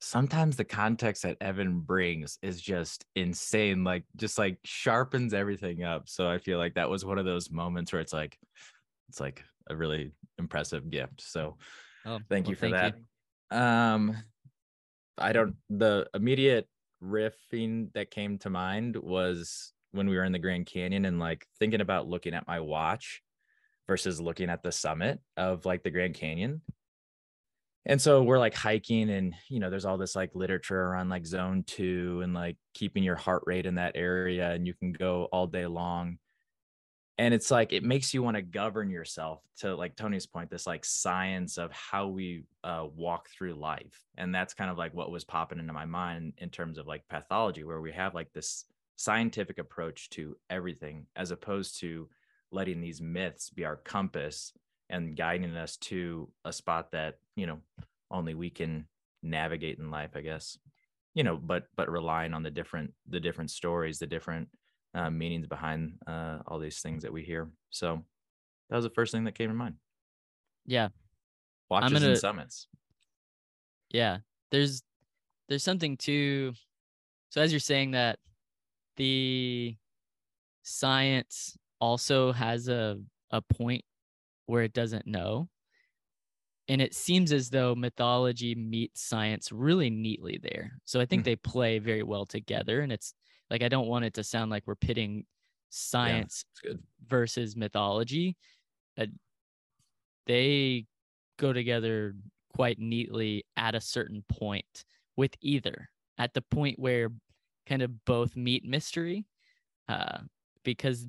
sometimes 0.00 0.56
the 0.56 0.64
context 0.64 1.24
that 1.24 1.36
Evan 1.40 1.80
brings 1.80 2.38
is 2.42 2.60
just 2.60 3.04
insane, 3.16 3.82
like 3.82 4.04
just 4.14 4.38
like 4.38 4.58
sharpens 4.62 5.34
everything 5.34 5.82
up. 5.82 6.08
So 6.08 6.30
I 6.30 6.38
feel 6.38 6.58
like 6.58 6.74
that 6.74 6.88
was 6.88 7.04
one 7.04 7.18
of 7.18 7.24
those 7.24 7.50
moments 7.50 7.92
where 7.92 8.00
it's 8.00 8.12
like, 8.12 8.38
it's 9.08 9.18
like 9.18 9.42
a 9.68 9.74
really 9.74 10.12
impressive 10.38 10.88
gift. 10.90 11.22
So 11.22 11.56
oh, 12.06 12.20
thank 12.28 12.46
well, 12.46 12.50
you 12.50 12.56
for 12.56 12.70
thank 12.70 12.74
that. 12.74 12.94
You. 13.50 13.58
Um, 13.58 14.16
I 15.16 15.32
don't, 15.32 15.56
the 15.68 16.06
immediate 16.14 16.68
riffing 17.02 17.92
that 17.94 18.12
came 18.12 18.38
to 18.38 18.50
mind 18.50 18.96
was 18.96 19.72
when 19.92 20.08
we 20.08 20.16
were 20.16 20.24
in 20.24 20.32
the 20.32 20.38
Grand 20.38 20.66
Canyon 20.66 21.04
and 21.04 21.18
like 21.18 21.46
thinking 21.58 21.80
about 21.80 22.08
looking 22.08 22.34
at 22.34 22.46
my 22.46 22.60
watch 22.60 23.22
versus 23.86 24.20
looking 24.20 24.50
at 24.50 24.62
the 24.62 24.72
summit 24.72 25.20
of 25.36 25.64
like 25.64 25.82
the 25.82 25.90
Grand 25.90 26.14
Canyon. 26.14 26.60
And 27.86 28.00
so 28.00 28.22
we're 28.22 28.38
like 28.38 28.54
hiking 28.54 29.08
and 29.08 29.34
you 29.48 29.60
know 29.60 29.70
there's 29.70 29.86
all 29.86 29.96
this 29.96 30.14
like 30.14 30.34
literature 30.34 30.80
around 30.80 31.08
like 31.08 31.26
zone 31.26 31.64
2 31.66 32.20
and 32.22 32.34
like 32.34 32.56
keeping 32.74 33.02
your 33.02 33.16
heart 33.16 33.44
rate 33.46 33.64
in 33.64 33.76
that 33.76 33.92
area 33.94 34.50
and 34.50 34.66
you 34.66 34.74
can 34.74 34.92
go 34.92 35.28
all 35.32 35.46
day 35.46 35.66
long. 35.66 36.18
And 37.16 37.34
it's 37.34 37.50
like 37.50 37.72
it 37.72 37.82
makes 37.82 38.12
you 38.12 38.22
want 38.22 38.36
to 38.36 38.42
govern 38.42 38.90
yourself 38.90 39.42
to 39.60 39.74
like 39.74 39.96
Tony's 39.96 40.26
point 40.26 40.50
this 40.50 40.66
like 40.66 40.84
science 40.84 41.56
of 41.56 41.72
how 41.72 42.08
we 42.08 42.44
uh, 42.62 42.86
walk 42.94 43.28
through 43.30 43.54
life. 43.54 44.04
And 44.16 44.32
that's 44.32 44.54
kind 44.54 44.70
of 44.70 44.78
like 44.78 44.94
what 44.94 45.10
was 45.10 45.24
popping 45.24 45.58
into 45.58 45.72
my 45.72 45.86
mind 45.86 46.34
in 46.38 46.50
terms 46.50 46.78
of 46.78 46.86
like 46.86 47.08
pathology 47.08 47.64
where 47.64 47.80
we 47.80 47.90
have 47.92 48.14
like 48.14 48.32
this 48.34 48.66
scientific 48.98 49.58
approach 49.58 50.10
to 50.10 50.36
everything 50.50 51.06
as 51.14 51.30
opposed 51.30 51.78
to 51.80 52.08
letting 52.50 52.80
these 52.80 53.00
myths 53.00 53.48
be 53.48 53.64
our 53.64 53.76
compass 53.76 54.52
and 54.90 55.16
guiding 55.16 55.56
us 55.56 55.76
to 55.76 56.28
a 56.44 56.52
spot 56.52 56.90
that 56.90 57.18
you 57.36 57.46
know 57.46 57.58
only 58.10 58.34
we 58.34 58.50
can 58.50 58.86
navigate 59.22 59.78
in 59.78 59.90
life 59.90 60.10
i 60.14 60.20
guess. 60.20 60.58
You 61.14 61.24
know 61.24 61.36
but 61.36 61.64
but 61.76 61.90
relying 61.90 62.34
on 62.34 62.42
the 62.42 62.50
different 62.50 62.92
the 63.08 63.20
different 63.20 63.50
stories 63.50 63.98
the 63.98 64.06
different 64.06 64.48
uh, 64.94 65.10
meanings 65.10 65.46
behind 65.46 65.94
uh, 66.06 66.38
all 66.46 66.58
these 66.58 66.80
things 66.80 67.02
that 67.02 67.12
we 67.12 67.22
hear. 67.22 67.48
So 67.70 68.04
that 68.68 68.76
was 68.76 68.84
the 68.84 68.90
first 68.90 69.12
thing 69.12 69.24
that 69.24 69.34
came 69.34 69.48
to 69.48 69.54
mind. 69.54 69.74
Yeah. 70.66 70.88
Watches 71.70 71.92
gonna, 71.92 72.08
and 72.08 72.18
summits. 72.18 72.66
Yeah. 73.90 74.18
There's 74.50 74.82
there's 75.48 75.62
something 75.62 75.96
to 75.98 76.52
so 77.30 77.40
as 77.40 77.52
you're 77.52 77.60
saying 77.60 77.92
that 77.92 78.18
the 78.98 79.74
science 80.62 81.56
also 81.80 82.32
has 82.32 82.68
a 82.68 82.98
a 83.30 83.40
point 83.40 83.84
where 84.46 84.62
it 84.62 84.72
doesn't 84.72 85.06
know. 85.06 85.48
And 86.68 86.82
it 86.82 86.94
seems 86.94 87.32
as 87.32 87.48
though 87.48 87.74
mythology 87.74 88.54
meets 88.54 89.02
science 89.02 89.50
really 89.50 89.88
neatly 89.88 90.38
there. 90.42 90.72
So 90.84 91.00
i 91.00 91.06
think 91.06 91.22
mm 91.22 91.24
they 91.24 91.36
play 91.36 91.78
very 91.78 92.02
well 92.02 92.26
together 92.26 92.80
and 92.80 92.92
it's 92.92 93.14
like 93.50 93.62
i 93.62 93.68
don't 93.68 93.86
want 93.88 94.04
it 94.04 94.14
to 94.14 94.24
sound 94.24 94.50
like 94.50 94.62
we're 94.66 94.74
pitting 94.74 95.24
science 95.70 96.44
yeah, 96.64 96.72
versus 97.06 97.56
mythology. 97.56 98.36
Uh, 98.98 99.06
they 100.26 100.86
go 101.38 101.52
together 101.52 102.14
quite 102.54 102.78
neatly 102.78 103.44
at 103.56 103.74
a 103.74 103.80
certain 103.80 104.24
point 104.28 104.84
with 105.16 105.32
either 105.40 105.88
at 106.18 106.34
the 106.34 106.42
point 106.42 106.78
where 106.78 107.10
kind 107.68 107.82
of 107.82 108.04
both 108.04 108.36
meet 108.36 108.64
mystery 108.64 109.26
uh, 109.88 110.18
because 110.64 111.06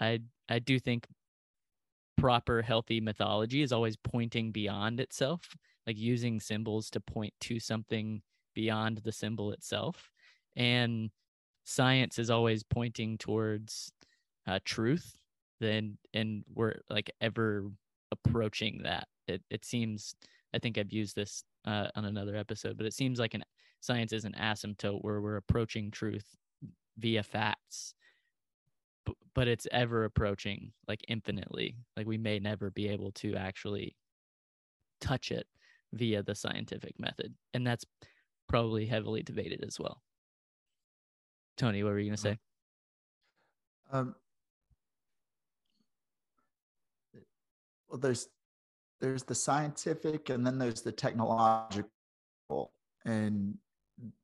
I 0.00 0.20
I 0.48 0.58
do 0.58 0.78
think 0.78 1.06
proper 2.16 2.62
healthy 2.62 3.00
mythology 3.00 3.62
is 3.62 3.72
always 3.72 3.96
pointing 3.96 4.52
beyond 4.52 5.00
itself, 5.00 5.56
like 5.86 5.96
using 5.96 6.40
symbols 6.40 6.90
to 6.90 7.00
point 7.00 7.32
to 7.40 7.58
something 7.58 8.22
beyond 8.54 8.98
the 8.98 9.12
symbol 9.12 9.52
itself, 9.52 10.10
and 10.56 11.10
science 11.64 12.18
is 12.18 12.30
always 12.30 12.62
pointing 12.62 13.16
towards 13.18 13.92
uh, 14.46 14.58
truth. 14.64 15.16
Then 15.60 15.98
and 16.14 16.44
we're 16.54 16.76
like 16.88 17.10
ever 17.20 17.66
approaching 18.12 18.80
that. 18.84 19.08
It 19.28 19.42
it 19.50 19.64
seems 19.64 20.14
I 20.54 20.58
think 20.58 20.78
I've 20.78 20.92
used 20.92 21.16
this 21.16 21.44
uh, 21.66 21.88
on 21.96 22.04
another 22.04 22.36
episode, 22.36 22.76
but 22.76 22.86
it 22.86 22.94
seems 22.94 23.18
like 23.18 23.34
an 23.34 23.44
science 23.80 24.12
is 24.12 24.24
an 24.24 24.34
asymptote 24.38 25.02
where 25.02 25.20
we're 25.20 25.36
approaching 25.36 25.90
truth 25.90 26.36
via 26.98 27.22
facts 27.22 27.94
but, 29.06 29.16
but 29.34 29.48
it's 29.48 29.66
ever 29.72 30.04
approaching 30.04 30.72
like 30.88 31.00
infinitely. 31.08 31.76
Like 31.96 32.06
we 32.06 32.18
may 32.18 32.38
never 32.38 32.70
be 32.70 32.88
able 32.88 33.12
to 33.12 33.34
actually 33.34 33.96
touch 35.00 35.30
it 35.30 35.46
via 35.92 36.22
the 36.22 36.34
scientific 36.34 36.94
method 36.98 37.34
and 37.54 37.66
that's 37.66 37.84
probably 38.48 38.86
heavily 38.86 39.22
debated 39.22 39.64
as 39.66 39.78
well. 39.78 40.02
Tony 41.56 41.82
what 41.82 41.92
were 41.92 41.98
you 41.98 42.10
going 42.10 42.16
to 42.16 42.22
say? 42.22 42.38
Um, 43.92 44.14
well 47.88 47.98
there's 47.98 48.28
there's 49.00 49.24
the 49.24 49.34
scientific 49.34 50.28
and 50.28 50.46
then 50.46 50.58
there's 50.58 50.82
the 50.82 50.92
technological 50.92 51.90
and 53.04 53.56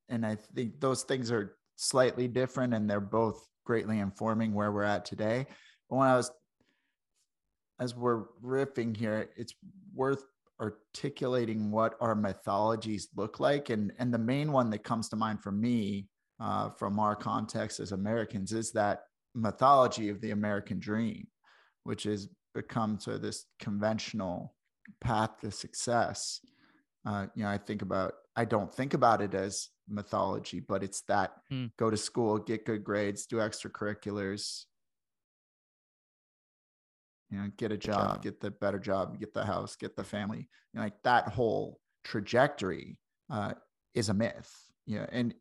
and 0.09 0.25
I 0.25 0.37
think 0.54 0.80
those 0.80 1.02
things 1.02 1.30
are 1.30 1.56
slightly 1.76 2.28
different 2.28 2.75
and 2.75 2.88
they're 2.88 3.00
both 3.00 3.47
greatly 3.64 3.99
informing 3.99 4.54
where 4.54 4.73
we're 4.73 4.83
at 4.83 5.04
today. 5.04 5.47
But 5.88 5.97
when 5.97 6.09
I 6.09 6.16
was, 6.16 6.30
as 7.80 7.95
we're 7.95 8.25
riffing 8.42 8.97
here, 8.97 9.30
it's 9.37 9.54
worth 9.95 10.25
articulating 10.61 11.71
what 11.71 11.95
our 12.00 12.14
mythologies 12.14 13.09
look 13.14 13.40
like. 13.40 13.68
And, 13.71 13.92
and 13.99 14.12
the 14.12 14.18
main 14.18 14.52
one 14.52 14.71
that 14.71 14.85
comes 14.85 15.09
to 15.11 15.16
mind 15.16 15.42
for 15.42 15.52
me 15.52 16.09
uh, 16.40 16.71
from 16.71 16.99
our 16.99 17.14
context 17.14 17.80
as 17.80 17.92
Americans 17.92 18.52
is 18.52 18.73
that 18.73 19.02
mythology 19.35 20.09
of 20.09 20.21
the 20.21 20.30
American 20.30 20.78
dream, 20.78 21.26
which 21.85 22.04
has 22.04 22.28
become 22.54 22.99
sort 22.99 23.16
of 23.16 23.23
this 23.23 23.45
conventional 23.61 24.54
path 25.00 25.40
to 25.40 25.50
success. 25.50 26.40
Uh, 27.04 27.26
you 27.35 27.42
know, 27.42 27.50
I 27.50 27.59
think 27.59 27.83
about, 27.83 28.14
I 28.37 28.45
don't 28.45 28.73
think 28.73 28.95
about 28.95 29.23
it 29.23 29.35
as 29.35 29.69
mythology, 29.88 30.61
but 30.61 30.83
it's 30.83 31.00
that 31.02 31.33
hmm. 31.49 31.66
go 31.78 31.90
to 31.90 31.97
school, 31.97 32.38
get 32.38 32.66
good 32.66 32.85
grades, 32.85 33.26
do 33.26 33.37
extracurriculars, 33.37 34.64
you 37.31 37.38
know, 37.38 37.50
get 37.57 37.73
a 37.73 37.76
job, 37.76 38.23
get 38.23 38.40
the 38.40 38.50
better 38.50 38.78
job, 38.78 39.19
get 39.19 39.35
the 39.35 39.45
house, 39.45 39.75
get 39.76 39.97
the 39.97 40.05
family. 40.05 40.49
You 40.73 40.78
know, 40.78 40.83
like 40.83 41.02
that 41.02 41.28
whole 41.28 41.81
trajectory 42.05 42.99
uh, 43.31 43.55
is 43.95 44.09
a 44.09 44.14
myth. 44.14 44.52
You 44.87 45.00
know, 45.00 45.07
and 45.11 45.35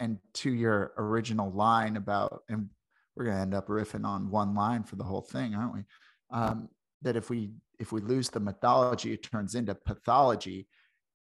and 0.00 0.18
to 0.34 0.52
your 0.52 0.92
original 0.98 1.50
line 1.50 1.96
about, 1.96 2.42
and 2.48 2.68
we're 3.16 3.24
gonna 3.24 3.40
end 3.40 3.54
up 3.54 3.68
riffing 3.68 4.04
on 4.04 4.30
one 4.30 4.54
line 4.54 4.82
for 4.82 4.96
the 4.96 5.04
whole 5.04 5.22
thing, 5.22 5.54
aren't 5.54 5.74
we? 5.74 5.84
Um, 6.30 6.68
that 7.02 7.16
if 7.16 7.30
we 7.30 7.52
if 7.78 7.92
we 7.92 8.00
lose 8.00 8.28
the 8.28 8.40
mythology, 8.40 9.12
it 9.12 9.22
turns 9.22 9.54
into 9.54 9.74
pathology. 9.74 10.68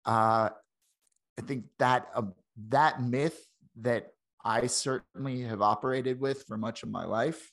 Uh, 0.05 0.50
I 1.39 1.41
think 1.43 1.65
that 1.79 2.07
uh, 2.15 2.23
that 2.69 3.01
myth 3.01 3.47
that 3.81 4.13
I 4.43 4.67
certainly 4.67 5.41
have 5.41 5.61
operated 5.61 6.19
with 6.19 6.43
for 6.47 6.57
much 6.57 6.83
of 6.83 6.89
my 6.89 7.05
life 7.05 7.51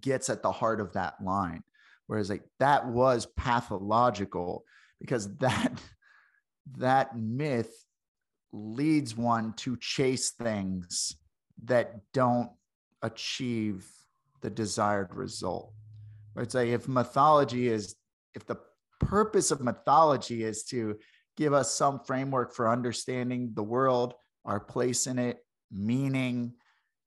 gets 0.00 0.30
at 0.30 0.42
the 0.42 0.52
heart 0.52 0.80
of 0.80 0.92
that 0.92 1.22
line. 1.22 1.62
Whereas 2.06 2.30
like 2.30 2.44
that 2.58 2.86
was 2.86 3.26
pathological 3.36 4.64
because 5.00 5.34
that 5.38 5.80
that 6.78 7.16
myth 7.16 7.72
leads 8.52 9.16
one 9.16 9.52
to 9.54 9.76
chase 9.76 10.30
things 10.30 11.16
that 11.64 12.00
don't 12.12 12.50
achieve 13.02 13.88
the 14.40 14.50
desired 14.50 15.14
result. 15.14 15.72
I'd 16.36 16.50
say 16.50 16.70
if 16.70 16.88
mythology 16.88 17.68
is, 17.68 17.96
if 18.34 18.46
the 18.46 18.56
purpose 18.98 19.50
of 19.50 19.60
mythology 19.60 20.42
is 20.42 20.64
to 20.64 20.98
give 21.36 21.52
us 21.52 21.74
some 21.74 22.00
framework 22.00 22.54
for 22.54 22.68
understanding 22.68 23.52
the 23.54 23.62
world, 23.62 24.14
our 24.44 24.60
place 24.60 25.06
in 25.06 25.18
it, 25.18 25.38
meaning, 25.70 26.54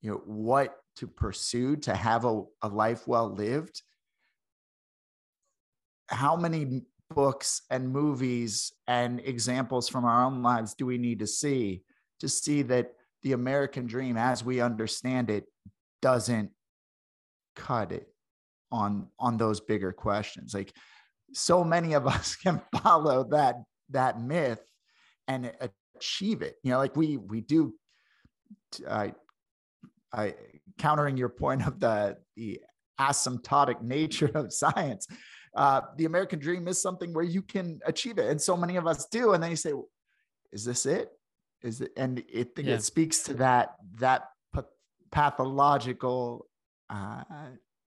you 0.02 0.12
know, 0.12 0.22
what 0.26 0.76
to 0.98 1.08
pursue 1.08 1.76
to 1.78 1.96
have 1.96 2.26
a, 2.26 2.44
a 2.62 2.68
life 2.68 3.08
well 3.08 3.30
lived. 3.30 3.82
How 6.08 6.36
many 6.36 6.84
books 7.10 7.62
and 7.70 7.90
movies 7.90 8.72
and 8.88 9.20
examples 9.20 9.90
from 9.90 10.06
our 10.06 10.26
own 10.26 10.42
lives 10.42 10.74
do 10.74 10.86
we 10.86 10.98
need 10.98 11.20
to 11.20 11.28
see 11.28 11.84
to 12.20 12.30
see 12.30 12.62
that 12.64 12.94
the 13.24 13.34
American 13.34 13.86
dream, 13.86 14.18
as 14.18 14.44
we 14.44 14.62
understand 14.62 15.30
it, 15.30 15.46
doesn't 16.02 16.52
cut 17.56 17.92
it 17.92 18.08
on 18.72 19.08
on 19.20 19.38
those 19.38 19.60
bigger 19.60 19.92
questions? 19.92 20.54
Like 20.54 20.74
so 21.34 21.64
many 21.64 21.94
of 21.94 22.08
us 22.08 22.36
can 22.44 22.62
follow 22.82 23.24
that 23.32 23.56
that 23.90 24.22
myth 24.22 24.62
and 25.28 25.52
achieve 25.98 26.42
it. 26.42 26.56
You 26.64 26.72
know, 26.72 26.78
like 26.78 26.96
we 26.96 27.18
we 27.18 27.42
do. 27.42 27.74
I, 28.90 29.14
I 30.12 30.36
countering 30.78 31.18
your 31.18 31.30
point 31.30 31.66
of 31.66 31.80
the 31.80 32.18
the 32.36 32.60
asymptotic 33.00 33.82
nature 33.82 34.32
of 34.34 34.54
science. 34.54 35.08
Uh, 35.56 35.82
the 35.98 36.06
American 36.06 36.40
dream 36.40 36.68
is 36.68 36.82
something 36.82 37.14
where 37.14 37.24
you 37.24 37.42
can 37.42 37.80
achieve 37.86 38.18
it, 38.18 38.30
and 38.30 38.42
so 38.42 38.58
many 38.58 38.76
of 38.76 38.88
us 38.88 39.06
do. 39.12 39.34
And 39.34 39.44
then 39.44 39.52
you 39.52 39.56
say, 39.56 39.74
"Is 40.52 40.66
this 40.66 40.86
it? 40.86 41.10
Is 41.62 41.82
it?" 41.82 41.92
And 41.96 42.24
it 42.32 42.56
think 42.56 42.68
yeah. 42.68 42.76
it 42.76 42.84
speaks 42.84 43.24
to 43.24 43.36
that 43.36 43.76
that 43.96 44.30
pathological 45.12 46.48
uh, 46.90 47.24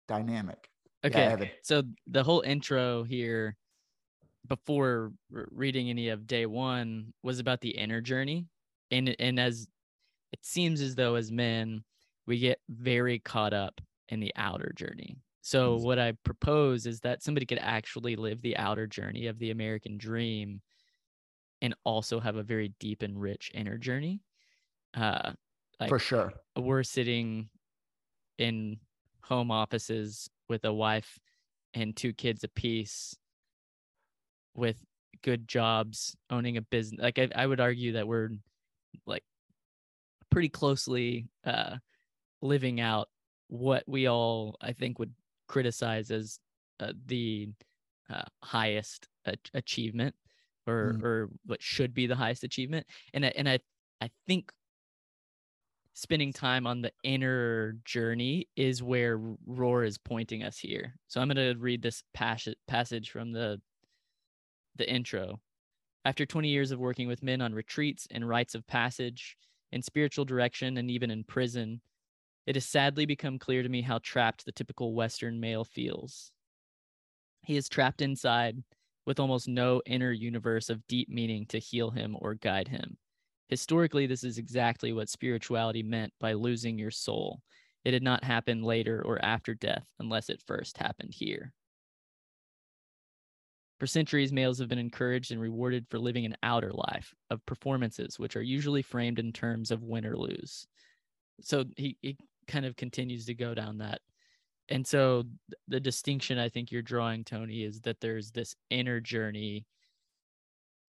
dynamic. 0.08 0.70
Okay, 1.06 1.36
yeah, 1.40 1.48
so 1.64 1.84
the 2.08 2.24
whole 2.24 2.42
intro 2.42 3.04
here 3.04 3.56
before 4.48 5.12
reading 5.30 5.90
any 5.90 6.10
of 6.10 6.28
day 6.28 6.46
one 6.46 7.14
was 7.24 7.40
about 7.40 7.62
the 7.62 7.70
inner 7.70 8.02
journey. 8.02 8.46
And 8.92 9.16
and 9.20 9.40
as 9.40 9.68
it 10.34 10.40
seems 10.44 10.82
as 10.82 10.96
though 10.96 11.16
as 11.16 11.32
men 11.32 11.84
we 12.26 12.40
get 12.40 12.60
very 12.70 13.20
caught 13.20 13.54
up 13.54 13.80
in 14.10 14.20
the 14.20 14.34
outer 14.36 14.72
journey. 14.76 15.18
So 15.42 15.76
mm-hmm. 15.76 15.86
what 15.86 16.00
i 16.00 16.14
propose 16.24 16.86
is 16.86 17.00
that 17.02 17.24
somebody 17.24 17.46
could 17.46 17.60
actually 17.62 18.16
live 18.16 18.42
the 18.42 18.58
outer 18.58 18.88
journey 18.88 19.28
of 19.28 19.40
the 19.40 19.52
american 19.52 19.98
dream 19.98 20.62
and 21.62 21.74
also 21.84 22.20
have 22.20 22.36
a 22.36 22.44
very 22.44 22.74
deep 22.80 23.02
and 23.02 23.20
rich 23.20 23.52
inner 23.54 23.78
journey. 23.78 24.22
Uh 24.94 25.34
like 25.80 25.90
for 25.90 26.00
sure. 26.00 26.34
we're 26.58 26.84
sitting 26.84 27.50
in 28.38 28.78
home 29.22 29.52
offices 29.52 30.30
with 30.50 30.64
a 30.66 30.74
wife 30.74 31.20
and 31.74 31.96
two 31.96 32.14
kids 32.14 32.44
apiece 32.44 33.16
with 34.58 34.78
good 35.24 35.48
jobs, 35.48 36.18
owning 36.30 36.58
a 36.58 36.62
business. 36.62 37.02
Like 37.02 37.20
I, 37.20 37.30
I 37.36 37.48
would 37.48 37.62
argue 37.62 37.94
that 37.94 38.08
we're 38.08 38.30
like 39.06 39.24
pretty 40.30 40.50
closely 40.50 41.28
uh, 41.46 41.78
living 42.42 42.82
out 42.82 43.08
what 43.48 43.84
we 43.88 44.08
all 44.08 44.58
I 44.60 44.74
think 44.74 45.00
would 45.00 45.14
criticize 45.48 46.12
as 46.12 46.40
uh, 46.80 46.92
the 47.06 47.50
uh, 48.10 48.24
highest 48.44 49.08
achievement 49.54 50.16
or 50.66 50.96
mm. 50.98 51.04
or 51.04 51.30
what 51.46 51.62
should 51.62 51.94
be 51.94 52.08
the 52.08 52.16
highest 52.16 52.44
achievement 52.44 52.86
and 53.14 53.26
I, 53.26 53.34
and 53.36 53.48
I 53.48 53.60
I 54.02 54.10
think 54.28 54.52
spending 55.94 56.32
time 56.32 56.68
on 56.68 56.82
the 56.82 56.92
inner 57.04 57.76
journey 57.84 58.48
is 58.56 58.84
where 58.84 59.18
Rohr 59.50 59.84
is 59.84 59.98
pointing 59.98 60.44
us 60.44 60.60
here. 60.60 60.94
So 61.08 61.20
I'm 61.20 61.28
going 61.28 61.38
to 61.38 61.60
read 61.60 61.82
this 61.82 62.04
passage 62.14 62.56
passage 62.68 63.10
from 63.10 63.32
the 63.32 63.60
the 64.78 64.90
intro. 64.90 65.40
After 66.06 66.26
20 66.26 66.48
years 66.48 66.72
of 66.72 66.80
working 66.80 67.08
with 67.08 67.24
men 67.24 67.42
on 67.42 67.54
retreats 67.54 68.08
and 68.12 68.28
rites 68.28 68.56
of 68.56 68.66
passage, 68.68 69.38
in 69.72 69.82
spiritual 69.82 70.26
direction, 70.26 70.78
and 70.78 70.90
even 70.90 71.12
in 71.12 71.24
prison, 71.24 71.82
it 72.46 72.56
has 72.56 72.66
sadly 72.66 73.06
become 73.06 73.38
clear 73.38 73.62
to 73.62 73.70
me 73.70 73.82
how 73.82 74.00
trapped 74.00 74.46
the 74.46 74.52
typical 74.54 74.94
Western 74.94 75.40
male 75.40 75.66
feels. 75.66 76.32
He 77.42 77.58
is 77.58 77.68
trapped 77.68 78.02
inside 78.02 78.64
with 79.06 79.20
almost 79.20 79.48
no 79.48 79.82
inner 79.86 80.12
universe 80.12 80.70
of 80.70 80.86
deep 80.88 81.10
meaning 81.10 81.46
to 81.48 81.60
heal 81.60 81.92
him 81.92 82.16
or 82.20 82.36
guide 82.36 82.68
him. 82.68 82.98
Historically, 83.50 84.08
this 84.08 84.24
is 84.24 84.38
exactly 84.38 84.92
what 84.92 85.10
spirituality 85.10 85.82
meant 85.82 86.14
by 86.20 86.34
losing 86.34 86.78
your 86.78 86.92
soul. 86.92 87.42
It 87.86 87.92
did 87.92 88.04
not 88.04 88.24
happen 88.24 88.64
later 88.64 89.02
or 89.06 89.24
after 89.24 89.54
death 89.54 89.88
unless 90.00 90.30
it 90.30 90.44
first 90.46 90.78
happened 90.78 91.14
here. 91.14 91.54
For 93.80 93.88
centuries, 93.88 94.34
males 94.34 94.58
have 94.60 94.70
been 94.70 94.80
encouraged 94.80 95.32
and 95.32 95.40
rewarded 95.40 95.86
for 95.88 96.00
living 96.00 96.26
an 96.26 96.36
outer 96.42 96.72
life 96.72 97.14
of 97.30 97.46
performances, 97.46 98.18
which 98.18 98.36
are 98.36 98.42
usually 98.42 98.82
framed 98.82 99.20
in 99.20 99.32
terms 99.32 99.70
of 99.70 99.84
win 99.84 100.06
or 100.06 100.18
lose. 100.18 100.68
So 101.42 101.66
he, 101.76 101.96
he 102.02 102.18
kind 102.48 102.66
of 102.66 102.76
continues 102.76 103.26
to 103.26 103.36
go 103.36 103.54
down 103.54 103.78
that. 103.78 104.02
And 104.70 104.86
so 104.86 105.24
the 105.68 105.80
distinction 105.80 106.40
I 106.40 106.50
think 106.50 106.72
you're 106.72 106.82
drawing, 106.82 107.24
Tony, 107.24 107.64
is 107.64 107.82
that 107.82 108.02
there's 108.02 108.32
this 108.32 108.56
inner 108.70 109.00
journey 109.00 109.66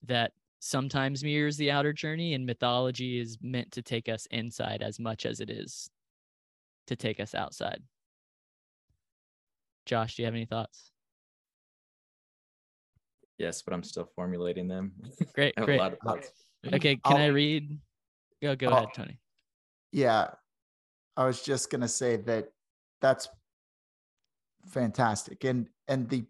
that 0.05 0.33
sometimes 0.61 1.22
mirrors 1.22 1.57
the 1.57 1.70
outer 1.70 1.92
journey, 1.92 2.35
and 2.35 2.46
mythology 2.46 3.20
is 3.20 3.38
meant 3.42 3.70
to 3.72 3.83
take 3.83 4.09
us 4.09 4.27
inside 4.31 4.83
as 4.83 4.98
much 4.98 5.27
as 5.27 5.40
it 5.40 5.51
is 5.51 5.90
to 6.87 6.96
take 6.96 7.20
us 7.20 7.35
outside. 7.35 7.83
Josh, 9.87 10.16
do 10.16 10.22
you 10.22 10.27
have 10.27 10.35
any 10.35 10.46
thoughts? 10.46 10.90
Yes, 13.38 13.62
but 13.62 13.72
I'm 13.72 13.85
still 13.85 14.09
formulating 14.16 14.66
them. 14.66 14.92
Great, 15.35 15.55
great. 15.57 15.81
Okay, 16.74 16.96
can 16.96 17.01
I'll, 17.05 17.16
i 17.18 17.27
read? 17.27 17.79
Go, 18.42 18.57
go 18.57 18.66
I'll, 18.66 18.77
ahead, 18.79 18.88
Tony. 18.94 19.20
Yeah, 19.92 20.31
I 21.16 21.24
was 21.24 21.42
just 21.42 21.70
gonna 21.70 21.88
say 21.88 22.16
that 22.16 22.48
that's 23.01 23.29
fantastic, 24.66 25.44
and 25.44 25.68
and 25.87 26.09
the 26.09 26.24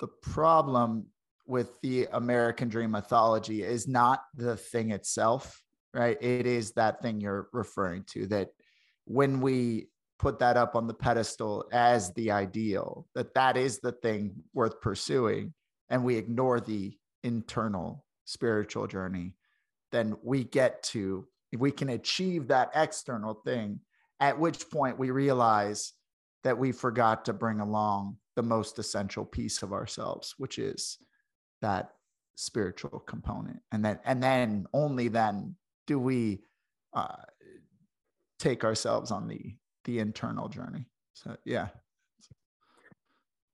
the 0.00 0.08
problem 0.08 1.06
with 1.46 1.78
the 1.82 2.08
American 2.12 2.68
Dream 2.68 2.90
mythology 2.90 3.62
is 3.62 3.86
not 3.86 4.24
the 4.34 4.56
thing 4.56 4.90
itself, 4.92 5.62
right? 5.92 6.16
It 6.20 6.46
is 6.46 6.72
that 6.72 7.02
thing 7.02 7.20
you're 7.20 7.48
referring 7.52 8.04
to 8.12 8.26
that 8.28 8.48
when 9.04 9.40
we 9.40 9.88
put 10.18 10.38
that 10.38 10.56
up 10.56 10.76
on 10.76 10.86
the 10.86 10.94
pedestal 10.94 11.64
as 11.72 12.12
the 12.14 12.30
ideal, 12.30 13.06
that 13.14 13.34
that 13.34 13.56
is 13.56 13.78
the 13.78 13.92
thing 13.92 14.34
worth 14.52 14.80
pursuing, 14.80 15.52
and 15.88 16.04
we 16.04 16.16
ignore 16.16 16.60
the 16.60 16.96
internal 17.22 18.04
spiritual 18.24 18.86
journey, 18.86 19.34
then 19.92 20.16
we 20.22 20.44
get 20.44 20.82
to 20.82 21.26
we 21.56 21.70
can 21.70 21.90
achieve 21.90 22.48
that 22.48 22.70
external 22.74 23.34
thing, 23.44 23.80
at 24.20 24.38
which 24.38 24.68
point 24.70 24.98
we 24.98 25.10
realize 25.10 25.92
that 26.42 26.58
we 26.58 26.72
forgot 26.72 27.24
to 27.24 27.32
bring 27.32 27.60
along 27.60 28.16
the 28.36 28.42
most 28.42 28.78
essential 28.78 29.24
piece 29.24 29.62
of 29.62 29.72
ourselves, 29.72 30.34
which 30.38 30.58
is 30.58 30.98
that 31.62 31.90
spiritual 32.36 32.98
component. 33.06 33.60
And 33.72 33.84
then, 33.84 33.98
and 34.04 34.22
then 34.22 34.66
only 34.74 35.08
then 35.08 35.56
do 35.86 35.98
we 35.98 36.42
uh, 36.92 37.16
take 38.38 38.64
ourselves 38.64 39.10
on 39.10 39.28
the 39.28 39.54
the 39.84 39.98
internal 39.98 40.48
journey. 40.48 40.86
So 41.14 41.36
yeah. 41.44 41.68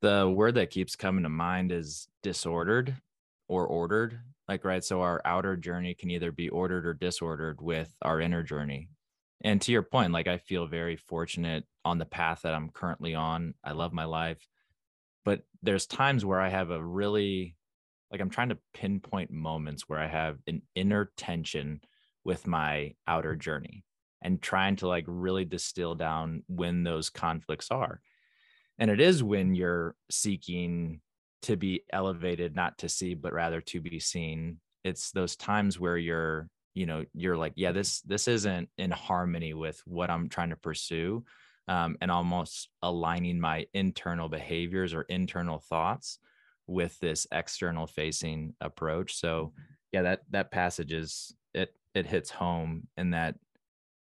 The 0.02 0.28
word 0.28 0.54
that 0.54 0.70
keeps 0.70 0.96
coming 0.96 1.24
to 1.24 1.28
mind 1.28 1.72
is 1.72 2.08
disordered 2.22 2.96
or 3.48 3.66
ordered. 3.66 4.18
Like 4.48 4.64
right, 4.64 4.82
so 4.82 5.02
our 5.02 5.20
outer 5.24 5.56
journey 5.56 5.94
can 5.94 6.10
either 6.10 6.32
be 6.32 6.48
ordered 6.48 6.86
or 6.86 6.94
disordered 6.94 7.60
with 7.60 7.94
our 8.02 8.20
inner 8.20 8.42
journey. 8.42 8.88
And 9.42 9.60
to 9.62 9.72
your 9.72 9.82
point, 9.82 10.12
like 10.12 10.26
I 10.26 10.38
feel 10.38 10.66
very 10.66 10.96
fortunate 10.96 11.64
on 11.84 11.98
the 11.98 12.06
path 12.06 12.42
that 12.42 12.54
I'm 12.54 12.70
currently 12.70 13.14
on. 13.14 13.54
I 13.62 13.72
love 13.72 13.92
my 13.92 14.04
life. 14.04 14.46
But 15.24 15.42
there's 15.62 15.86
times 15.86 16.24
where 16.24 16.40
I 16.40 16.48
have 16.48 16.70
a 16.70 16.82
really 16.82 17.56
like 18.10 18.20
I'm 18.20 18.30
trying 18.30 18.48
to 18.48 18.58
pinpoint 18.74 19.30
moments 19.30 19.88
where 19.88 20.00
I 20.00 20.08
have 20.08 20.38
an 20.46 20.62
inner 20.74 21.12
tension 21.16 21.80
with 22.24 22.46
my 22.46 22.94
outer 23.06 23.36
journey 23.36 23.84
and 24.22 24.40
trying 24.42 24.76
to 24.76 24.88
like 24.88 25.04
really 25.06 25.44
distill 25.44 25.94
down 25.94 26.42
when 26.48 26.82
those 26.82 27.10
conflicts 27.10 27.70
are. 27.70 28.00
And 28.78 28.90
it 28.90 29.00
is 29.00 29.22
when 29.22 29.54
you're 29.54 29.94
seeking 30.10 31.00
to 31.42 31.56
be 31.56 31.84
elevated, 31.92 32.54
not 32.54 32.78
to 32.78 32.88
see, 32.88 33.14
but 33.14 33.32
rather 33.32 33.60
to 33.60 33.80
be 33.80 34.00
seen. 34.00 34.60
It's 34.84 35.10
those 35.10 35.36
times 35.36 35.78
where 35.78 35.96
you're, 35.96 36.48
you 36.74 36.86
know, 36.86 37.04
you're 37.14 37.36
like, 37.36 37.52
yeah, 37.56 37.72
this 37.72 38.00
this 38.02 38.28
isn't 38.28 38.68
in 38.78 38.90
harmony 38.90 39.54
with 39.54 39.80
what 39.84 40.10
I'm 40.10 40.28
trying 40.28 40.50
to 40.50 40.56
pursue. 40.56 41.24
Um, 41.68 41.96
and 42.00 42.10
almost 42.10 42.68
aligning 42.82 43.38
my 43.38 43.66
internal 43.72 44.28
behaviors 44.28 44.92
or 44.92 45.02
internal 45.02 45.60
thoughts 45.60 46.18
with 46.66 46.98
this 46.98 47.28
external 47.30 47.86
facing 47.86 48.54
approach. 48.60 49.14
So 49.14 49.52
yeah, 49.92 50.02
that 50.02 50.20
that 50.30 50.50
passage 50.50 50.92
is 50.92 51.34
it 51.54 51.74
it 51.94 52.06
hits 52.06 52.30
home 52.30 52.88
in 52.96 53.10
that 53.10 53.36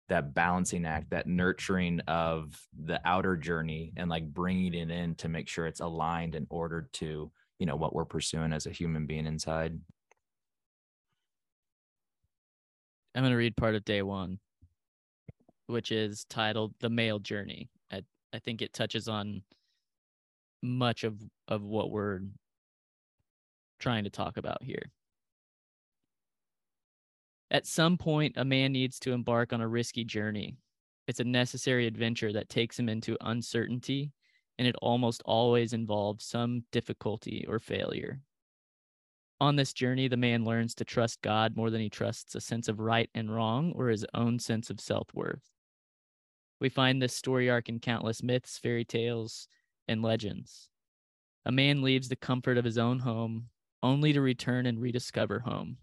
that 0.08 0.34
balancing 0.34 0.86
act 0.86 1.10
that 1.10 1.26
nurturing 1.26 2.00
of 2.06 2.60
the 2.84 3.00
outer 3.04 3.36
journey 3.36 3.92
and 3.96 4.08
like 4.08 4.32
bringing 4.32 4.74
it 4.74 4.90
in 4.90 5.14
to 5.16 5.28
make 5.28 5.48
sure 5.48 5.66
it's 5.66 5.80
aligned 5.80 6.34
and 6.34 6.46
ordered 6.50 6.92
to 6.92 7.30
you 7.58 7.66
know 7.66 7.76
what 7.76 7.94
we're 7.94 8.04
pursuing 8.04 8.52
as 8.52 8.66
a 8.66 8.70
human 8.70 9.06
being 9.06 9.26
inside. 9.26 9.78
I'm 13.14 13.22
going 13.22 13.32
to 13.32 13.36
read 13.36 13.56
part 13.56 13.74
of 13.74 13.84
day 13.84 14.02
one 14.02 14.38
which 15.66 15.90
is 15.90 16.24
titled 16.28 16.74
the 16.80 16.90
male 16.90 17.18
journey. 17.18 17.68
I, 17.90 18.02
I 18.32 18.38
think 18.38 18.62
it 18.62 18.72
touches 18.72 19.08
on 19.08 19.42
much 20.62 21.04
of 21.04 21.20
of 21.48 21.62
what 21.62 21.90
we're 21.90 22.20
trying 23.78 24.04
to 24.04 24.10
talk 24.10 24.36
about 24.36 24.62
here 24.62 24.90
at 27.50 27.66
some 27.66 27.96
point, 27.96 28.36
a 28.36 28.44
man 28.44 28.72
needs 28.72 28.98
to 29.00 29.12
embark 29.12 29.52
on 29.52 29.60
a 29.60 29.68
risky 29.68 30.04
journey. 30.04 30.56
It's 31.06 31.20
a 31.20 31.24
necessary 31.24 31.86
adventure 31.86 32.32
that 32.32 32.48
takes 32.48 32.78
him 32.78 32.88
into 32.88 33.16
uncertainty, 33.20 34.12
and 34.58 34.66
it 34.66 34.74
almost 34.82 35.22
always 35.24 35.72
involves 35.72 36.24
some 36.24 36.64
difficulty 36.72 37.44
or 37.48 37.60
failure. 37.60 38.20
On 39.38 39.54
this 39.54 39.72
journey, 39.72 40.08
the 40.08 40.16
man 40.16 40.44
learns 40.44 40.74
to 40.76 40.84
trust 40.84 41.22
God 41.22 41.56
more 41.56 41.70
than 41.70 41.80
he 41.80 41.90
trusts 41.90 42.34
a 42.34 42.40
sense 42.40 42.68
of 42.68 42.80
right 42.80 43.10
and 43.14 43.32
wrong 43.32 43.72
or 43.76 43.88
his 43.88 44.06
own 44.14 44.38
sense 44.38 44.70
of 44.70 44.80
self 44.80 45.06
worth. 45.14 45.52
We 46.58 46.68
find 46.68 47.00
this 47.00 47.14
story 47.14 47.48
arc 47.50 47.68
in 47.68 47.78
countless 47.78 48.22
myths, 48.22 48.58
fairy 48.58 48.84
tales, 48.84 49.46
and 49.86 50.02
legends. 50.02 50.70
A 51.44 51.52
man 51.52 51.82
leaves 51.82 52.08
the 52.08 52.16
comfort 52.16 52.56
of 52.58 52.64
his 52.64 52.78
own 52.78 53.00
home 53.00 53.50
only 53.82 54.12
to 54.14 54.20
return 54.20 54.66
and 54.66 54.80
rediscover 54.80 55.40
home 55.40 55.76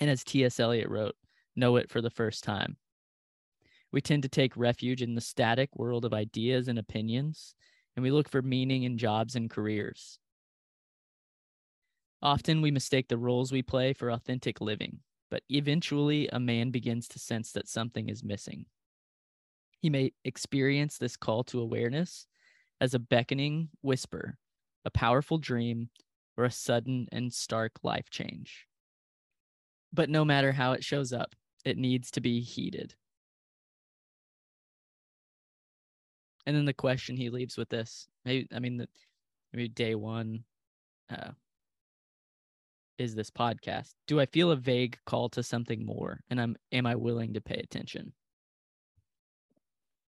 and 0.00 0.10
as 0.10 0.24
T.S. 0.24 0.58
Eliot 0.58 0.88
wrote, 0.88 1.16
know 1.54 1.76
it 1.76 1.90
for 1.90 2.00
the 2.00 2.10
first 2.10 2.44
time. 2.44 2.76
We 3.92 4.00
tend 4.00 4.22
to 4.22 4.28
take 4.28 4.56
refuge 4.56 5.02
in 5.02 5.14
the 5.14 5.20
static 5.20 5.70
world 5.76 6.04
of 6.04 6.14
ideas 6.14 6.66
and 6.68 6.78
opinions, 6.78 7.54
and 7.94 8.02
we 8.02 8.10
look 8.10 8.28
for 8.28 8.40
meaning 8.40 8.84
in 8.84 8.96
jobs 8.96 9.36
and 9.36 9.50
careers. 9.50 10.18
Often 12.22 12.62
we 12.62 12.70
mistake 12.70 13.08
the 13.08 13.18
roles 13.18 13.52
we 13.52 13.62
play 13.62 13.92
for 13.92 14.10
authentic 14.10 14.60
living, 14.60 15.00
but 15.30 15.42
eventually 15.50 16.28
a 16.28 16.40
man 16.40 16.70
begins 16.70 17.06
to 17.08 17.18
sense 17.18 17.52
that 17.52 17.68
something 17.68 18.08
is 18.08 18.24
missing. 18.24 18.66
He 19.80 19.90
may 19.90 20.12
experience 20.24 20.96
this 20.96 21.16
call 21.16 21.44
to 21.44 21.60
awareness 21.60 22.26
as 22.80 22.94
a 22.94 23.00
beckoning 23.00 23.68
whisper, 23.82 24.38
a 24.84 24.90
powerful 24.90 25.38
dream, 25.38 25.90
or 26.36 26.44
a 26.44 26.50
sudden 26.50 27.08
and 27.12 27.32
stark 27.32 27.72
life 27.82 28.08
change 28.08 28.68
but 29.92 30.08
no 30.08 30.24
matter 30.24 30.52
how 30.52 30.72
it 30.72 30.84
shows 30.84 31.12
up, 31.12 31.34
it 31.64 31.76
needs 31.76 32.10
to 32.12 32.20
be 32.20 32.40
heeded. 32.40 32.94
And 36.46 36.56
then 36.56 36.64
the 36.64 36.72
question 36.72 37.16
he 37.16 37.30
leaves 37.30 37.56
with 37.56 37.68
this, 37.68 38.08
maybe 38.24 38.48
I 38.52 38.58
mean, 38.58 38.76
the, 38.76 38.88
maybe 39.52 39.68
day 39.68 39.94
one, 39.94 40.44
uh, 41.10 41.30
is 42.98 43.14
this 43.14 43.30
podcast? 43.30 43.94
Do 44.06 44.20
I 44.20 44.26
feel 44.26 44.50
a 44.50 44.56
vague 44.56 44.98
call 45.06 45.28
to 45.30 45.42
something 45.42 45.84
more, 45.84 46.20
and 46.30 46.40
I'm 46.40 46.56
am 46.72 46.86
I 46.86 46.94
willing 46.96 47.34
to 47.34 47.40
pay 47.40 47.56
attention? 47.56 48.12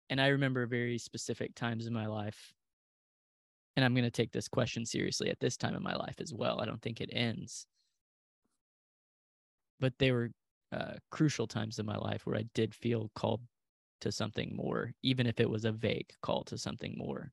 And 0.08 0.20
I 0.20 0.28
remember 0.28 0.66
very 0.66 0.98
specific 0.98 1.54
times 1.54 1.86
in 1.86 1.92
my 1.92 2.06
life, 2.06 2.52
and 3.76 3.84
I'm 3.84 3.94
going 3.94 4.04
to 4.04 4.10
take 4.10 4.32
this 4.32 4.48
question 4.48 4.84
seriously 4.86 5.30
at 5.30 5.40
this 5.40 5.56
time 5.56 5.74
in 5.74 5.82
my 5.82 5.94
life 5.94 6.16
as 6.20 6.32
well. 6.32 6.60
I 6.60 6.64
don't 6.64 6.82
think 6.82 7.00
it 7.00 7.10
ends 7.12 7.66
but 9.80 9.94
they 9.98 10.12
were 10.12 10.30
uh, 10.72 10.94
crucial 11.10 11.46
times 11.46 11.78
in 11.78 11.86
my 11.86 11.96
life 11.96 12.26
where 12.26 12.36
I 12.36 12.44
did 12.54 12.74
feel 12.74 13.10
called 13.14 13.40
to 14.02 14.12
something 14.12 14.54
more, 14.54 14.92
even 15.02 15.26
if 15.26 15.40
it 15.40 15.50
was 15.50 15.64
a 15.64 15.72
vague 15.72 16.10
call 16.22 16.44
to 16.44 16.58
something 16.58 16.94
more. 16.96 17.32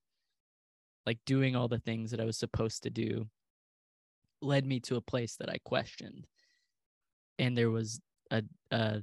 Like 1.05 1.19
doing 1.25 1.55
all 1.55 1.67
the 1.67 1.79
things 1.79 2.12
that 2.12 2.19
I 2.19 2.25
was 2.25 2.38
supposed 2.38 2.83
to 2.83 2.89
do 2.89 3.27
led 4.41 4.65
me 4.65 4.79
to 4.81 4.95
a 4.95 5.01
place 5.01 5.36
that 5.38 5.49
I 5.49 5.57
questioned. 5.63 6.25
And 7.39 7.57
there 7.57 7.69
was 7.69 8.01
a, 8.31 8.43
a 8.71 9.01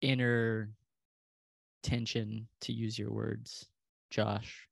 inner 0.00 0.70
tension, 1.82 2.48
to 2.62 2.72
use 2.72 2.98
your 2.98 3.10
words, 3.10 3.66
Josh, 4.10 4.68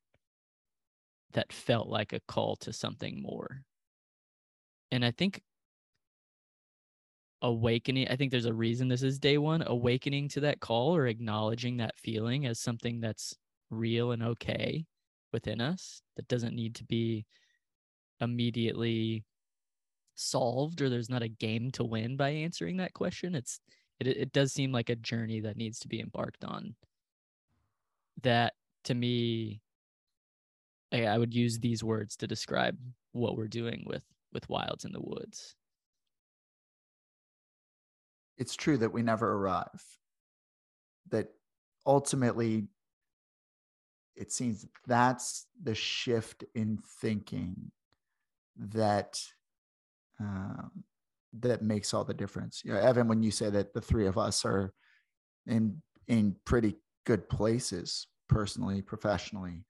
that 1.32 1.52
felt 1.52 1.88
like 1.88 2.12
a 2.12 2.20
call 2.28 2.56
to 2.56 2.72
something 2.72 3.20
more. 3.20 3.62
And 4.90 5.04
I 5.04 5.10
think 5.10 5.42
awakening 7.46 8.08
i 8.08 8.16
think 8.16 8.30
there's 8.30 8.46
a 8.46 8.52
reason 8.52 8.88
this 8.88 9.02
is 9.02 9.18
day 9.18 9.38
one 9.38 9.62
awakening 9.66 10.28
to 10.28 10.40
that 10.40 10.60
call 10.60 10.94
or 10.94 11.06
acknowledging 11.06 11.76
that 11.76 11.96
feeling 11.96 12.44
as 12.46 12.58
something 12.58 13.00
that's 13.00 13.34
real 13.70 14.12
and 14.12 14.22
okay 14.22 14.84
within 15.32 15.60
us 15.60 16.02
that 16.16 16.28
doesn't 16.28 16.54
need 16.54 16.74
to 16.74 16.84
be 16.84 17.24
immediately 18.20 19.24
solved 20.14 20.80
or 20.80 20.88
there's 20.88 21.10
not 21.10 21.22
a 21.22 21.28
game 21.28 21.70
to 21.70 21.84
win 21.84 22.16
by 22.16 22.30
answering 22.30 22.78
that 22.78 22.94
question. 22.94 23.34
It's 23.34 23.60
it, 24.00 24.08
it 24.08 24.32
does 24.32 24.52
seem 24.52 24.72
like 24.72 24.90
a 24.90 24.96
journey 24.96 25.40
that 25.40 25.56
needs 25.56 25.78
to 25.80 25.88
be 25.88 26.00
embarked 26.00 26.44
on. 26.44 26.74
That 28.22 28.54
to 28.84 28.94
me 28.94 29.60
I, 30.92 31.04
I 31.04 31.18
would 31.18 31.34
use 31.34 31.58
these 31.58 31.84
words 31.84 32.16
to 32.16 32.26
describe 32.26 32.76
what 33.12 33.36
we're 33.36 33.48
doing 33.48 33.84
with 33.86 34.02
with 34.32 34.48
Wilds 34.48 34.84
and 34.84 34.94
the 34.94 35.00
Woods 35.00 35.54
it's 38.38 38.54
true 38.54 38.76
that 38.78 38.92
we 38.92 39.02
never 39.02 39.32
arrive. 39.32 39.84
That 41.10 41.28
ultimately, 41.86 42.68
it 44.16 44.32
seems 44.32 44.66
that's 44.86 45.46
the 45.62 45.74
shift 45.74 46.44
in 46.54 46.78
thinking 47.00 47.70
that 48.56 49.20
um, 50.20 50.84
that 51.40 51.62
makes 51.62 51.92
all 51.92 52.04
the 52.04 52.14
difference. 52.14 52.62
You 52.64 52.72
know, 52.72 52.80
Evan, 52.80 53.08
when 53.08 53.22
you 53.22 53.30
say 53.30 53.50
that 53.50 53.74
the 53.74 53.80
three 53.80 54.06
of 54.06 54.18
us 54.18 54.44
are 54.44 54.72
in 55.46 55.82
in 56.08 56.36
pretty 56.44 56.76
good 57.04 57.28
places 57.28 58.06
personally, 58.28 58.82
professionally, 58.82 59.64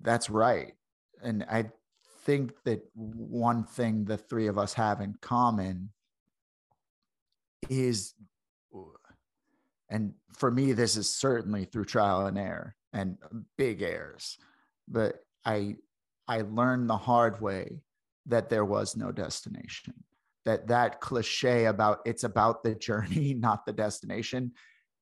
that's 0.00 0.30
right. 0.30 0.74
And 1.22 1.44
I 1.50 1.70
think 2.24 2.62
that 2.64 2.82
one 2.94 3.64
thing 3.64 4.04
the 4.04 4.16
three 4.16 4.46
of 4.46 4.58
us 4.58 4.74
have 4.74 5.00
in 5.00 5.14
common 5.20 5.90
is 7.70 8.12
and 9.88 10.12
for 10.36 10.50
me 10.50 10.72
this 10.72 10.96
is 10.96 11.14
certainly 11.14 11.64
through 11.64 11.84
trial 11.84 12.26
and 12.26 12.38
error 12.38 12.74
and 12.92 13.16
uh, 13.24 13.38
big 13.56 13.80
errors 13.80 14.36
but 14.86 15.20
i 15.46 15.74
i 16.28 16.42
learned 16.42 16.90
the 16.90 16.96
hard 16.96 17.40
way 17.40 17.80
that 18.26 18.50
there 18.50 18.64
was 18.64 18.96
no 18.96 19.10
destination 19.10 19.94
that 20.44 20.66
that 20.68 21.00
cliche 21.00 21.66
about 21.66 22.00
it's 22.04 22.24
about 22.24 22.62
the 22.62 22.74
journey, 22.74 23.34
not 23.38 23.66
the 23.66 23.72
destination, 23.72 24.52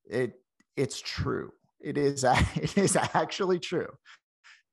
it 0.05 0.35
it's 0.77 1.01
true. 1.01 1.53
It 1.81 1.99
is 1.99 2.25
it 2.57 2.77
is 2.77 2.97
actually 2.97 3.59
true. 3.59 3.89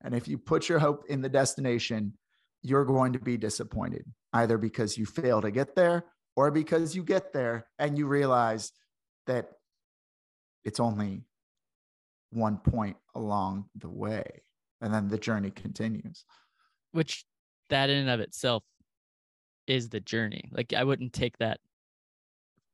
And 0.01 0.13
if 0.13 0.27
you 0.27 0.37
put 0.37 0.69
your 0.69 0.79
hope 0.79 1.05
in 1.09 1.21
the 1.21 1.29
destination, 1.29 2.13
you're 2.61 2.85
going 2.85 3.13
to 3.13 3.19
be 3.19 3.37
disappointed, 3.37 4.05
either 4.33 4.57
because 4.57 4.97
you 4.97 5.05
fail 5.05 5.41
to 5.41 5.51
get 5.51 5.75
there 5.75 6.05
or 6.35 6.51
because 6.51 6.95
you 6.95 7.03
get 7.03 7.33
there 7.33 7.67
and 7.79 7.97
you 7.97 8.07
realize 8.07 8.71
that 9.27 9.51
it's 10.63 10.79
only 10.79 11.23
one 12.31 12.57
point 12.57 12.97
along 13.15 13.65
the 13.75 13.89
way 13.89 14.43
and 14.81 14.93
then 14.93 15.07
the 15.07 15.17
journey 15.17 15.51
continues. 15.51 16.25
Which 16.91 17.25
that 17.69 17.89
in 17.89 17.97
and 17.97 18.09
of 18.09 18.19
itself 18.19 18.63
is 19.67 19.89
the 19.89 19.99
journey. 19.99 20.49
Like 20.51 20.73
i 20.73 20.83
wouldn't 20.83 21.13
take 21.13 21.37
that 21.39 21.59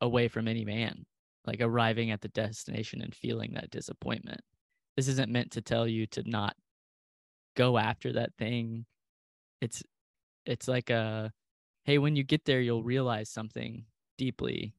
away 0.02 0.28
from 0.28 0.48
any 0.48 0.66
man 0.66 1.06
like 1.46 1.62
arriving 1.62 2.12
at 2.12 2.22
the 2.22 2.28
destination 2.30 3.02
and 3.02 3.16
feeling 3.16 3.54
that 3.54 3.72
disappointment. 3.72 4.42
This 4.96 5.08
isn't 5.08 5.32
meant 5.32 5.52
to 5.52 5.62
tell 5.62 5.88
you 5.88 6.06
to 6.08 6.24
not 6.30 6.56
go 7.56 7.78
after 7.78 8.14
that 8.14 8.36
thing. 8.38 8.86
It's 9.62 9.84
it's 10.46 10.68
like 10.68 10.90
a 10.90 11.32
hey 11.92 11.98
when 11.98 12.16
you 12.16 12.24
get 12.24 12.46
there 12.46 12.62
you'll 12.62 12.84
realize 12.84 13.30
something 13.30 13.84
deeply 14.18 14.74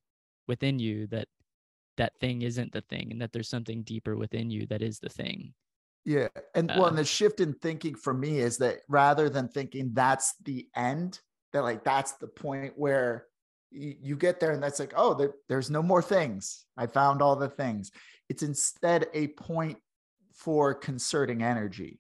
within 0.49 0.79
you 0.79 1.07
that 1.09 1.29
that 1.99 2.15
thing 2.21 2.41
isn't 2.41 2.73
the 2.73 2.81
thing 2.81 3.13
and 3.13 3.21
that 3.21 3.35
there's 3.35 3.51
something 3.51 3.83
deeper 3.83 4.17
within 4.17 4.49
you 4.49 4.67
that 4.67 4.81
is 4.81 4.99
the 4.99 5.11
thing. 5.11 5.53
Yeah 6.07 6.29
and 6.55 6.71
uh, 6.71 6.75
well 6.79 6.87
and 6.87 6.97
the 6.97 7.05
shift 7.05 7.41
in 7.41 7.53
thinking 7.53 7.97
for 7.97 8.15
me 8.15 8.39
is 8.39 8.57
that 8.59 8.79
rather 8.89 9.29
than 9.29 9.47
thinking 9.47 9.91
that's 9.93 10.37
the 10.43 10.67
end 10.75 11.21
that 11.53 11.65
like 11.65 11.85
that's 11.85 12.13
the 12.13 12.29
point 12.29 12.73
where 12.77 13.27
you, 13.71 13.95
you 14.01 14.17
get 14.17 14.41
there 14.41 14.53
and 14.53 14.63
that's 14.63 14.81
like 14.81 14.95
oh 14.97 15.13
there, 15.13 15.35
there's 15.51 15.69
no 15.69 15.83
more 15.83 16.01
things. 16.01 16.65
I 16.79 16.87
found 16.87 17.21
all 17.21 17.37
the 17.37 17.51
things. 17.51 17.91
It's 18.31 18.43
instead 18.43 19.09
a 19.13 19.29
point 19.29 19.77
for 20.33 20.75
concerting 20.75 21.43
energy 21.43 21.99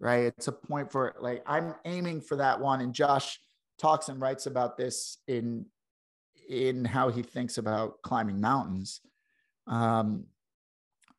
right? 0.00 0.32
It's 0.38 0.48
a 0.48 0.52
point 0.52 0.90
for 0.90 1.14
like 1.20 1.42
i'm 1.46 1.74
aiming 1.84 2.22
for 2.22 2.36
that 2.36 2.58
one 2.58 2.80
and 2.80 2.94
josh 2.94 3.38
talks 3.80 4.08
and 4.08 4.20
writes 4.20 4.46
about 4.46 4.76
this 4.76 5.18
in 5.26 5.64
in 6.48 6.84
how 6.84 7.08
he 7.08 7.22
thinks 7.22 7.58
about 7.58 8.02
climbing 8.02 8.40
mountains 8.40 9.00
um, 9.68 10.24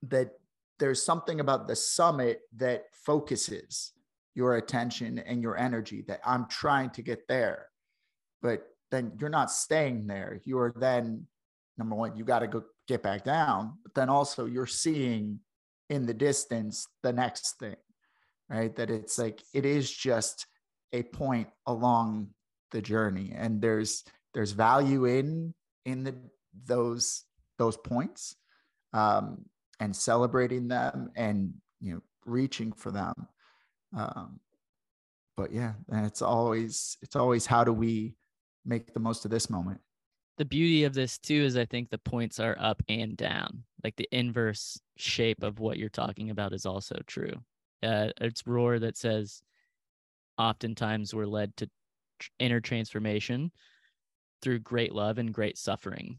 that 0.04 0.34
there's 0.78 1.02
something 1.02 1.40
about 1.40 1.68
the 1.68 1.76
summit 1.76 2.42
that 2.58 2.86
focuses 2.92 3.94
your 4.36 4.58
attention 4.58 5.20
and 5.20 5.42
your 5.42 5.58
energy 5.58 6.04
that 6.08 6.20
i'm 6.26 6.48
trying 6.48 6.90
to 6.90 7.02
get 7.02 7.28
there 7.28 7.68
but 8.42 8.72
then 8.92 9.14
you're 9.20 9.30
not 9.30 9.50
staying 9.50 10.06
there. 10.06 10.42
You're 10.44 10.74
then 10.76 11.26
number 11.78 11.96
one 11.96 12.16
you 12.16 12.26
got 12.26 12.40
to 12.40 12.48
go 12.48 12.64
get 12.88 13.02
back 13.02 13.24
down 13.24 13.78
but 13.82 13.94
then 13.96 14.10
also 14.10 14.46
you're 14.46 14.68
seeing 14.68 15.40
in 15.90 16.06
the 16.06 16.14
distance 16.14 16.88
the 17.02 17.14
next 17.14 17.58
thing 17.58 17.76
right? 18.50 18.76
That 18.76 18.92
it's 18.92 19.18
like 19.18 19.42
it 19.54 19.66
is 19.66 19.90
just 19.90 20.46
a 20.92 21.04
point 21.04 21.48
along 21.66 22.28
the 22.72 22.82
journey 22.82 23.34
and 23.36 23.62
there's 23.62 24.04
there's 24.34 24.52
value 24.52 25.06
in 25.06 25.54
in 25.86 26.04
the 26.04 26.16
those 26.66 27.24
those 27.58 27.78
points 27.78 28.36
um, 28.94 29.46
and 29.80 29.96
celebrating 29.96 30.68
them 30.68 31.12
and 31.16 31.54
you 31.80 31.94
know 31.94 32.02
reaching 32.26 32.72
for 32.72 32.92
them. 32.92 33.14
Um, 33.96 34.40
but 35.38 35.52
yeah 35.52 35.74
it's 35.92 36.22
always 36.22 36.98
it's 37.02 37.16
always 37.16 37.46
how 37.46 37.64
do 37.64 37.74
we 37.74 38.16
make 38.66 38.94
the 38.94 39.00
most 39.00 39.26
of 39.26 39.32
this 39.32 39.50
moment. 39.50 39.80
The 40.38 40.46
beauty 40.46 40.86
of 40.86 40.94
this 40.94 41.18
too 41.18 41.44
is 41.44 41.58
i 41.58 41.66
think 41.66 41.90
the 41.90 41.98
points 41.98 42.40
are 42.40 42.58
up 42.60 42.82
and 42.88 43.18
down. 43.18 43.64
Like 43.84 43.96
the 43.96 44.10
inverse 44.12 44.80
shape 44.98 45.44
of 45.44 45.60
what 45.60 45.78
you're 45.78 45.90
talking 45.90 46.30
about 46.30 46.54
is 46.54 46.66
also 46.66 47.00
true. 47.08 47.34
Uh, 47.84 48.10
it's 48.20 48.44
Rohr 48.44 48.80
that 48.80 48.98
says 48.98 49.42
oftentimes 50.38 51.14
we're 51.14 51.26
led 51.26 51.56
to 51.58 51.70
inner 52.40 52.60
transformation 52.60 53.52
through 54.42 54.60
great 54.60 54.94
love 54.94 55.18
and 55.18 55.34
great 55.34 55.58
suffering. 55.58 56.18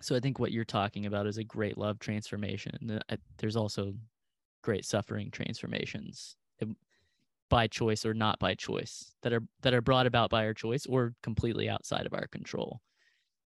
So 0.00 0.14
I 0.14 0.20
think 0.20 0.38
what 0.38 0.52
you're 0.52 0.64
talking 0.64 1.06
about 1.06 1.26
is 1.26 1.38
a 1.38 1.44
great 1.44 1.78
love 1.78 1.98
transformation. 1.98 3.00
There's 3.38 3.56
also 3.56 3.94
great 4.62 4.84
suffering 4.84 5.30
transformations 5.30 6.36
um, 6.62 6.76
by 7.50 7.66
choice 7.66 8.04
or 8.04 8.14
not 8.14 8.38
by 8.38 8.54
choice 8.54 9.12
that 9.22 9.32
are 9.32 9.42
that 9.62 9.74
are 9.74 9.80
brought 9.80 10.06
about 10.06 10.30
by 10.30 10.44
our 10.44 10.54
choice 10.54 10.86
or 10.86 11.14
completely 11.22 11.68
outside 11.68 12.06
of 12.06 12.14
our 12.14 12.26
control. 12.26 12.80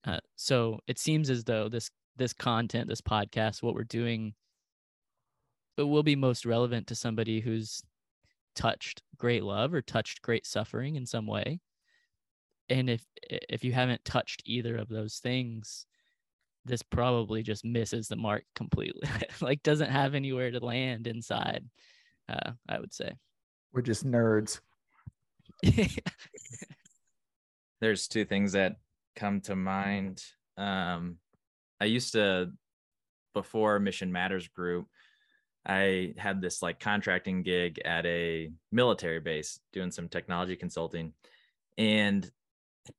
Uh, 0.05 0.21
so 0.37 0.79
it 0.87 0.99
seems 0.99 1.31
as 1.31 1.45
though 1.45 1.69
this 1.69 1.91
this 2.17 2.33
content, 2.33 2.89
this 2.89 3.01
podcast, 3.01 3.63
what 3.63 3.75
we're 3.75 3.85
doing, 3.85 4.35
it 5.77 5.83
will 5.83 6.03
be 6.03 6.17
most 6.17 6.47
relevant 6.47 6.87
to 6.87 6.95
somebody 6.95 7.41
who's 7.41 7.83
touched 8.55 9.03
great 9.19 9.43
love 9.43 9.75
or 9.75 9.83
touched 9.83 10.23
great 10.23 10.47
suffering 10.47 10.97
in 10.97 11.07
some 11.07 11.27
way. 11.27 11.61
And 12.69 12.89
if 12.89 13.05
if 13.23 13.65
you 13.65 13.73
haven't 13.73 14.05
touched 14.05 14.43
either 14.47 14.77
of 14.77 14.89
those 14.89 15.19
things 15.19 15.87
this 16.65 16.83
probably 16.83 17.43
just 17.43 17.65
misses 17.65 18.09
the 18.09 18.17
mark 18.17 18.45
completely 18.55 19.07
like 19.41 19.63
doesn't 19.63 19.91
have 19.91 20.15
anywhere 20.15 20.51
to 20.51 20.65
land 20.65 21.07
inside 21.07 21.65
uh, 22.29 22.53
i 22.69 22.79
would 22.79 22.93
say. 22.93 23.13
We're 23.73 23.83
just 23.83 24.07
nerds. 24.07 24.61
There's 27.81 28.07
two 28.07 28.25
things 28.25 28.53
that 28.53 28.77
come 29.17 29.41
to 29.43 29.57
mind. 29.57 30.23
Um 30.57 31.19
i 31.81 31.87
used 31.87 32.13
to 32.13 32.53
before 33.35 33.81
mission 33.81 34.13
matters 34.13 34.47
group 34.49 34.87
I 35.67 36.15
had 36.19 36.41
this 36.41 36.63
like 36.63 36.81
contracting 36.81 37.43
gig 37.43 37.81
at 37.85 38.05
a 38.07 38.51
military 38.71 39.21
base 39.21 39.61
doing 39.73 39.91
some 39.91 40.09
technology 40.09 40.57
consulting. 40.57 41.13
And 41.79 42.31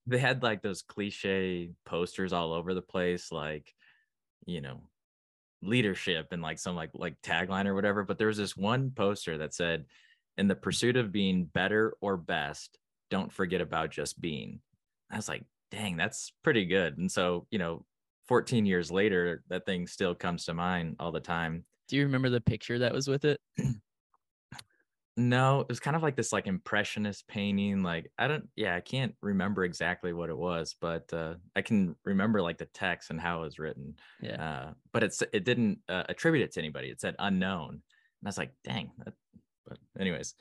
they 0.08 0.18
had 0.18 0.42
like 0.42 0.62
those 0.62 0.82
cliche 0.82 1.72
posters 1.86 2.34
all 2.34 2.54
over 2.54 2.74
the 2.74 2.82
place, 2.82 3.32
like, 3.32 3.74
you 4.46 4.62
know, 4.62 4.82
leadership 5.62 6.28
and 6.32 6.42
like 6.42 6.60
some 6.60 6.76
like 6.76 6.92
like 6.94 7.22
tagline 7.22 7.66
or 7.66 7.76
whatever. 7.76 8.04
But 8.04 8.18
there 8.18 8.28
was 8.28 8.38
this 8.38 8.58
one 8.58 8.92
poster 8.92 9.38
that 9.38 9.54
said, 9.54 9.86
in 10.38 10.48
the 10.48 10.56
pursuit 10.56 10.98
of 10.98 11.12
being 11.12 11.46
better 11.46 11.96
or 12.02 12.18
best, 12.18 12.78
don't 13.10 13.32
forget 13.32 13.62
about 13.62 13.92
just 13.92 14.20
being. 14.20 14.60
I 15.10 15.16
was 15.16 15.30
like, 15.30 15.44
dang, 15.72 15.98
that's 15.98 16.34
pretty 16.44 16.66
good. 16.66 16.98
And 16.98 17.12
so, 17.12 17.48
you 17.52 17.60
know, 17.60 17.86
14 18.28 18.66
years 18.66 18.92
later, 18.92 19.44
that 19.50 19.66
thing 19.66 19.88
still 19.88 20.16
comes 20.16 20.46
to 20.46 20.54
mind 20.54 20.96
all 21.00 21.12
the 21.12 21.20
time. 21.20 21.64
Do 21.88 21.98
you 21.98 22.04
remember 22.04 22.30
the 22.30 22.42
picture 22.42 22.80
that 22.80 22.94
was 22.94 23.08
with 23.08 23.26
it? 23.26 23.40
no, 25.18 25.62
it 25.62 25.70
was 25.70 25.80
kind 25.80 25.96
of 25.96 26.04
like 26.04 26.16
this 26.16 26.34
like 26.34 26.48
impressionist 26.48 27.28
painting. 27.28 27.84
Like 27.84 28.12
I 28.18 28.28
don't, 28.28 28.48
yeah, 28.56 28.76
I 28.76 28.82
can't 28.82 29.16
remember 29.22 29.64
exactly 29.64 30.14
what 30.14 30.30
it 30.30 30.38
was, 30.38 30.76
but 30.80 31.12
uh, 31.14 31.36
I 31.56 31.62
can 31.62 31.96
remember 32.04 32.42
like 32.42 32.58
the 32.58 32.66
text 32.66 33.12
and 33.12 33.22
how 33.22 33.40
it 33.40 33.46
was 33.46 33.60
written. 33.60 33.96
Yeah. 34.22 34.44
Uh, 34.44 34.74
but 34.92 35.04
it's 35.04 35.24
it 35.32 35.46
didn't 35.46 35.80
uh, 35.88 36.04
attribute 36.10 36.44
it 36.44 36.54
to 36.54 36.60
anybody. 36.60 36.90
It 36.90 37.02
said 37.02 37.16
unknown, 37.20 37.70
and 37.70 37.82
I 38.26 38.30
was 38.30 38.38
like, 38.38 38.52
dang. 38.64 38.92
That, 39.04 39.14
but 39.68 39.78
anyways, 40.00 40.36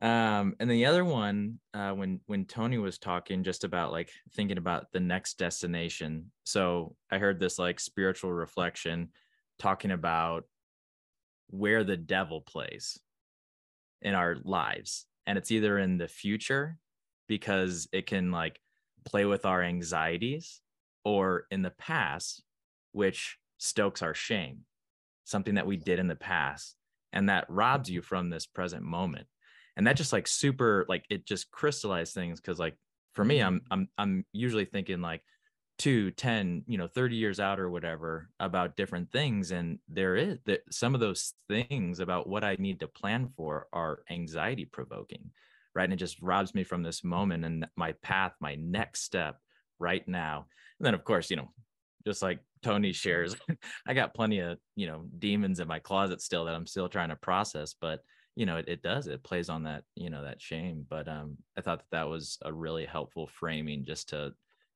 um, 0.00 0.56
and 0.58 0.70
the 0.70 0.86
other 0.86 1.04
one, 1.04 1.58
uh, 1.74 1.92
when 1.92 2.20
when 2.26 2.46
Tony 2.46 2.78
was 2.78 2.98
talking 2.98 3.44
just 3.44 3.62
about 3.64 3.92
like 3.92 4.10
thinking 4.34 4.58
about 4.58 4.90
the 4.92 5.00
next 5.00 5.38
destination. 5.38 6.32
So 6.44 6.96
I 7.10 7.18
heard 7.18 7.38
this 7.38 7.58
like 7.58 7.78
spiritual 7.78 8.32
reflection 8.32 9.10
talking 9.58 9.90
about 9.90 10.44
where 11.52 11.84
the 11.84 11.96
devil 11.96 12.40
plays 12.40 12.98
in 14.00 14.14
our 14.14 14.36
lives. 14.42 15.06
And 15.26 15.38
it's 15.38 15.50
either 15.50 15.78
in 15.78 15.98
the 15.98 16.08
future 16.08 16.78
because 17.28 17.86
it 17.92 18.06
can 18.06 18.32
like 18.32 18.58
play 19.04 19.26
with 19.26 19.44
our 19.44 19.62
anxieties 19.62 20.60
or 21.04 21.46
in 21.50 21.62
the 21.62 21.70
past, 21.70 22.42
which 22.92 23.36
stokes 23.58 24.02
our 24.02 24.14
shame, 24.14 24.60
something 25.24 25.54
that 25.54 25.66
we 25.66 25.76
did 25.76 25.98
in 25.98 26.08
the 26.08 26.16
past. 26.16 26.74
And 27.12 27.28
that 27.28 27.44
robs 27.48 27.90
you 27.90 28.00
from 28.00 28.30
this 28.30 28.46
present 28.46 28.82
moment. 28.82 29.26
And 29.76 29.86
that 29.86 29.96
just 29.96 30.12
like 30.12 30.26
super, 30.26 30.86
like 30.88 31.04
it 31.10 31.26
just 31.26 31.50
crystallized 31.50 32.14
things. 32.14 32.40
Cause 32.40 32.58
like 32.58 32.76
for 33.12 33.24
me, 33.24 33.40
I'm, 33.40 33.60
I'm, 33.70 33.88
I'm 33.98 34.24
usually 34.32 34.64
thinking 34.64 35.02
like, 35.02 35.20
two 35.78 36.10
10 36.12 36.64
you 36.66 36.78
know 36.78 36.86
30 36.86 37.16
years 37.16 37.40
out 37.40 37.58
or 37.58 37.70
whatever 37.70 38.28
about 38.38 38.76
different 38.76 39.10
things 39.10 39.50
and 39.50 39.78
there 39.88 40.16
is 40.16 40.38
that 40.44 40.60
some 40.70 40.94
of 40.94 41.00
those 41.00 41.32
things 41.48 41.98
about 41.98 42.28
what 42.28 42.44
i 42.44 42.56
need 42.58 42.78
to 42.80 42.86
plan 42.86 43.28
for 43.36 43.66
are 43.72 44.02
anxiety 44.10 44.64
provoking 44.64 45.30
right? 45.74 45.84
And 45.84 45.92
it 45.92 45.96
just 45.96 46.20
robs 46.20 46.54
me 46.54 46.64
from 46.64 46.82
this 46.82 47.04
moment 47.04 47.44
and 47.44 47.66
my 47.76 47.92
path 48.02 48.32
my 48.40 48.54
next 48.56 49.02
step 49.02 49.38
right 49.78 50.06
now. 50.06 50.46
And 50.78 50.86
then 50.86 50.94
of 50.94 51.04
course 51.04 51.30
you 51.30 51.36
know 51.36 51.48
just 52.04 52.22
like 52.22 52.40
tony 52.64 52.92
shares 52.92 53.36
i 53.86 53.94
got 53.94 54.14
plenty 54.14 54.40
of 54.40 54.58
you 54.74 54.88
know 54.88 55.04
demons 55.20 55.60
in 55.60 55.68
my 55.68 55.78
closet 55.78 56.20
still 56.20 56.44
that 56.44 56.54
i'm 56.54 56.66
still 56.66 56.88
trying 56.88 57.10
to 57.10 57.16
process 57.16 57.76
but 57.80 58.00
you 58.34 58.44
know 58.44 58.56
it, 58.56 58.64
it 58.66 58.82
does 58.82 59.06
it 59.06 59.22
plays 59.22 59.48
on 59.48 59.62
that 59.62 59.84
you 59.94 60.10
know 60.10 60.24
that 60.24 60.40
shame. 60.40 60.84
But 60.88 61.06
um 61.08 61.36
i 61.56 61.60
thought 61.60 61.78
that 61.78 61.90
that 61.92 62.08
was 62.08 62.38
a 62.42 62.52
really 62.52 62.86
helpful 62.86 63.28
framing 63.28 63.84
just 63.84 64.08
to 64.08 64.32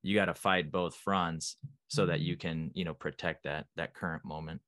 you 0.07 0.15
got 0.15 0.27
to 0.27 0.35
fight 0.35 0.71
both 0.71 0.95
fronts 0.95 1.57
so 1.89 2.07
that 2.07 2.19
mm-hmm. 2.19 2.27
you 2.27 2.37
can 2.37 2.71
you 2.75 2.85
know 2.85 2.95
protect 2.95 3.45
that 3.45 3.67
that 3.77 3.95
current 3.95 4.25
moment 4.25 4.61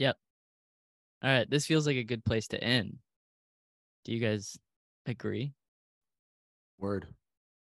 Yep. 0.00 0.16
All 1.22 1.30
right, 1.30 1.50
this 1.50 1.66
feels 1.66 1.86
like 1.86 1.96
a 1.96 2.02
good 2.02 2.24
place 2.24 2.48
to 2.48 2.64
end. 2.64 2.96
Do 4.06 4.14
you 4.14 4.18
guys 4.18 4.58
agree? 5.04 5.52
Word. 6.78 7.06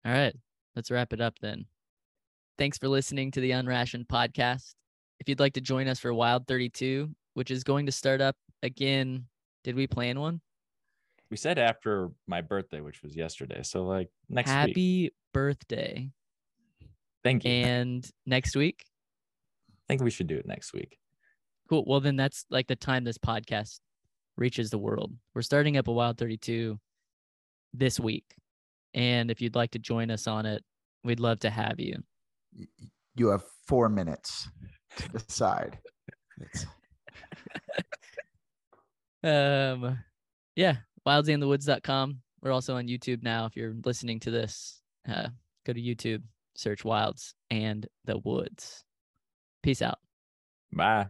All 0.05 0.13
right, 0.13 0.33
let's 0.73 0.89
wrap 0.89 1.11
it 1.11 1.19
up 1.19 1.37
then. 1.41 1.65
Thanks 2.57 2.77
for 2.77 2.87
listening 2.87 3.31
to 3.31 3.41
the 3.41 3.51
Unrationed 3.51 4.07
podcast. 4.07 4.73
If 5.19 5.27
you'd 5.27 5.41
like 5.41 5.53
to 5.55 5.61
join 5.61 5.89
us 5.89 5.99
for 5.99 6.13
Wild 6.13 6.47
32, 6.47 7.09
which 7.33 7.51
is 7.51 7.65
going 7.65 7.85
to 7.87 7.91
start 7.91 8.21
up 8.21 8.37
again, 8.63 9.25
did 9.65 9.75
we 9.75 9.85
plan 9.85 10.17
one? 10.17 10.39
We 11.31 11.37
said 11.37 11.59
after 11.59 12.09
my 12.27 12.41
birthday 12.41 12.81
which 12.81 13.01
was 13.03 13.15
yesterday 13.15 13.61
so 13.63 13.83
like 13.85 14.09
next 14.29 14.49
Happy 14.49 14.73
week 15.03 15.13
birthday. 15.33 16.09
thank 17.23 17.43
you 17.45 17.51
And 17.65 18.09
next 18.25 18.55
week? 18.55 18.83
i 19.69 19.73
think 19.93 20.01
we 20.03 20.09
should 20.11 20.27
do 20.27 20.37
it 20.37 20.45
next 20.47 20.73
week 20.73 20.97
Cool. 21.69 21.83
Well, 21.85 21.99
then 21.99 22.15
that's 22.15 22.45
like 22.49 22.65
the 22.65 22.75
time 22.75 23.03
this 23.03 23.19
podcast 23.19 23.79
reaches 24.37 24.71
the 24.71 24.79
world. 24.79 25.13
We're 25.35 25.43
starting 25.43 25.77
up 25.77 25.87
a 25.87 25.91
Wild 25.91 26.17
32 26.17 26.79
this 27.75 27.99
week. 27.99 28.25
And 28.95 29.29
if 29.29 29.39
you'd 29.39 29.53
like 29.53 29.69
to 29.71 29.77
join 29.79 30.09
us 30.09 30.25
on 30.25 30.47
it, 30.47 30.63
we'd 31.03 31.19
love 31.19 31.37
to 31.41 31.51
have 31.51 31.79
you. 31.79 31.97
Y- 32.57 32.65
y- 32.81 32.87
You 33.13 33.27
have 33.27 33.43
four 33.67 33.87
minutes 33.87 34.49
to 34.97 35.09
decide. 35.09 35.77
Um, 39.23 39.99
yeah, 40.55 40.77
wildsandthewoods.com. 41.09 42.19
We're 42.41 42.51
also 42.51 42.75
on 42.75 42.87
YouTube 42.87 43.23
now. 43.23 43.45
If 43.45 43.55
you're 43.55 43.75
listening 43.83 44.19
to 44.21 44.31
this, 44.31 44.81
uh, 45.07 45.29
go 45.65 45.73
to 45.73 45.81
YouTube, 45.81 46.21
search 46.55 46.85
Wilds 46.85 47.33
and 47.49 47.87
the 48.05 48.17
Woods. 48.19 48.83
Peace 49.63 49.81
out. 49.81 49.99
bye 50.71 51.07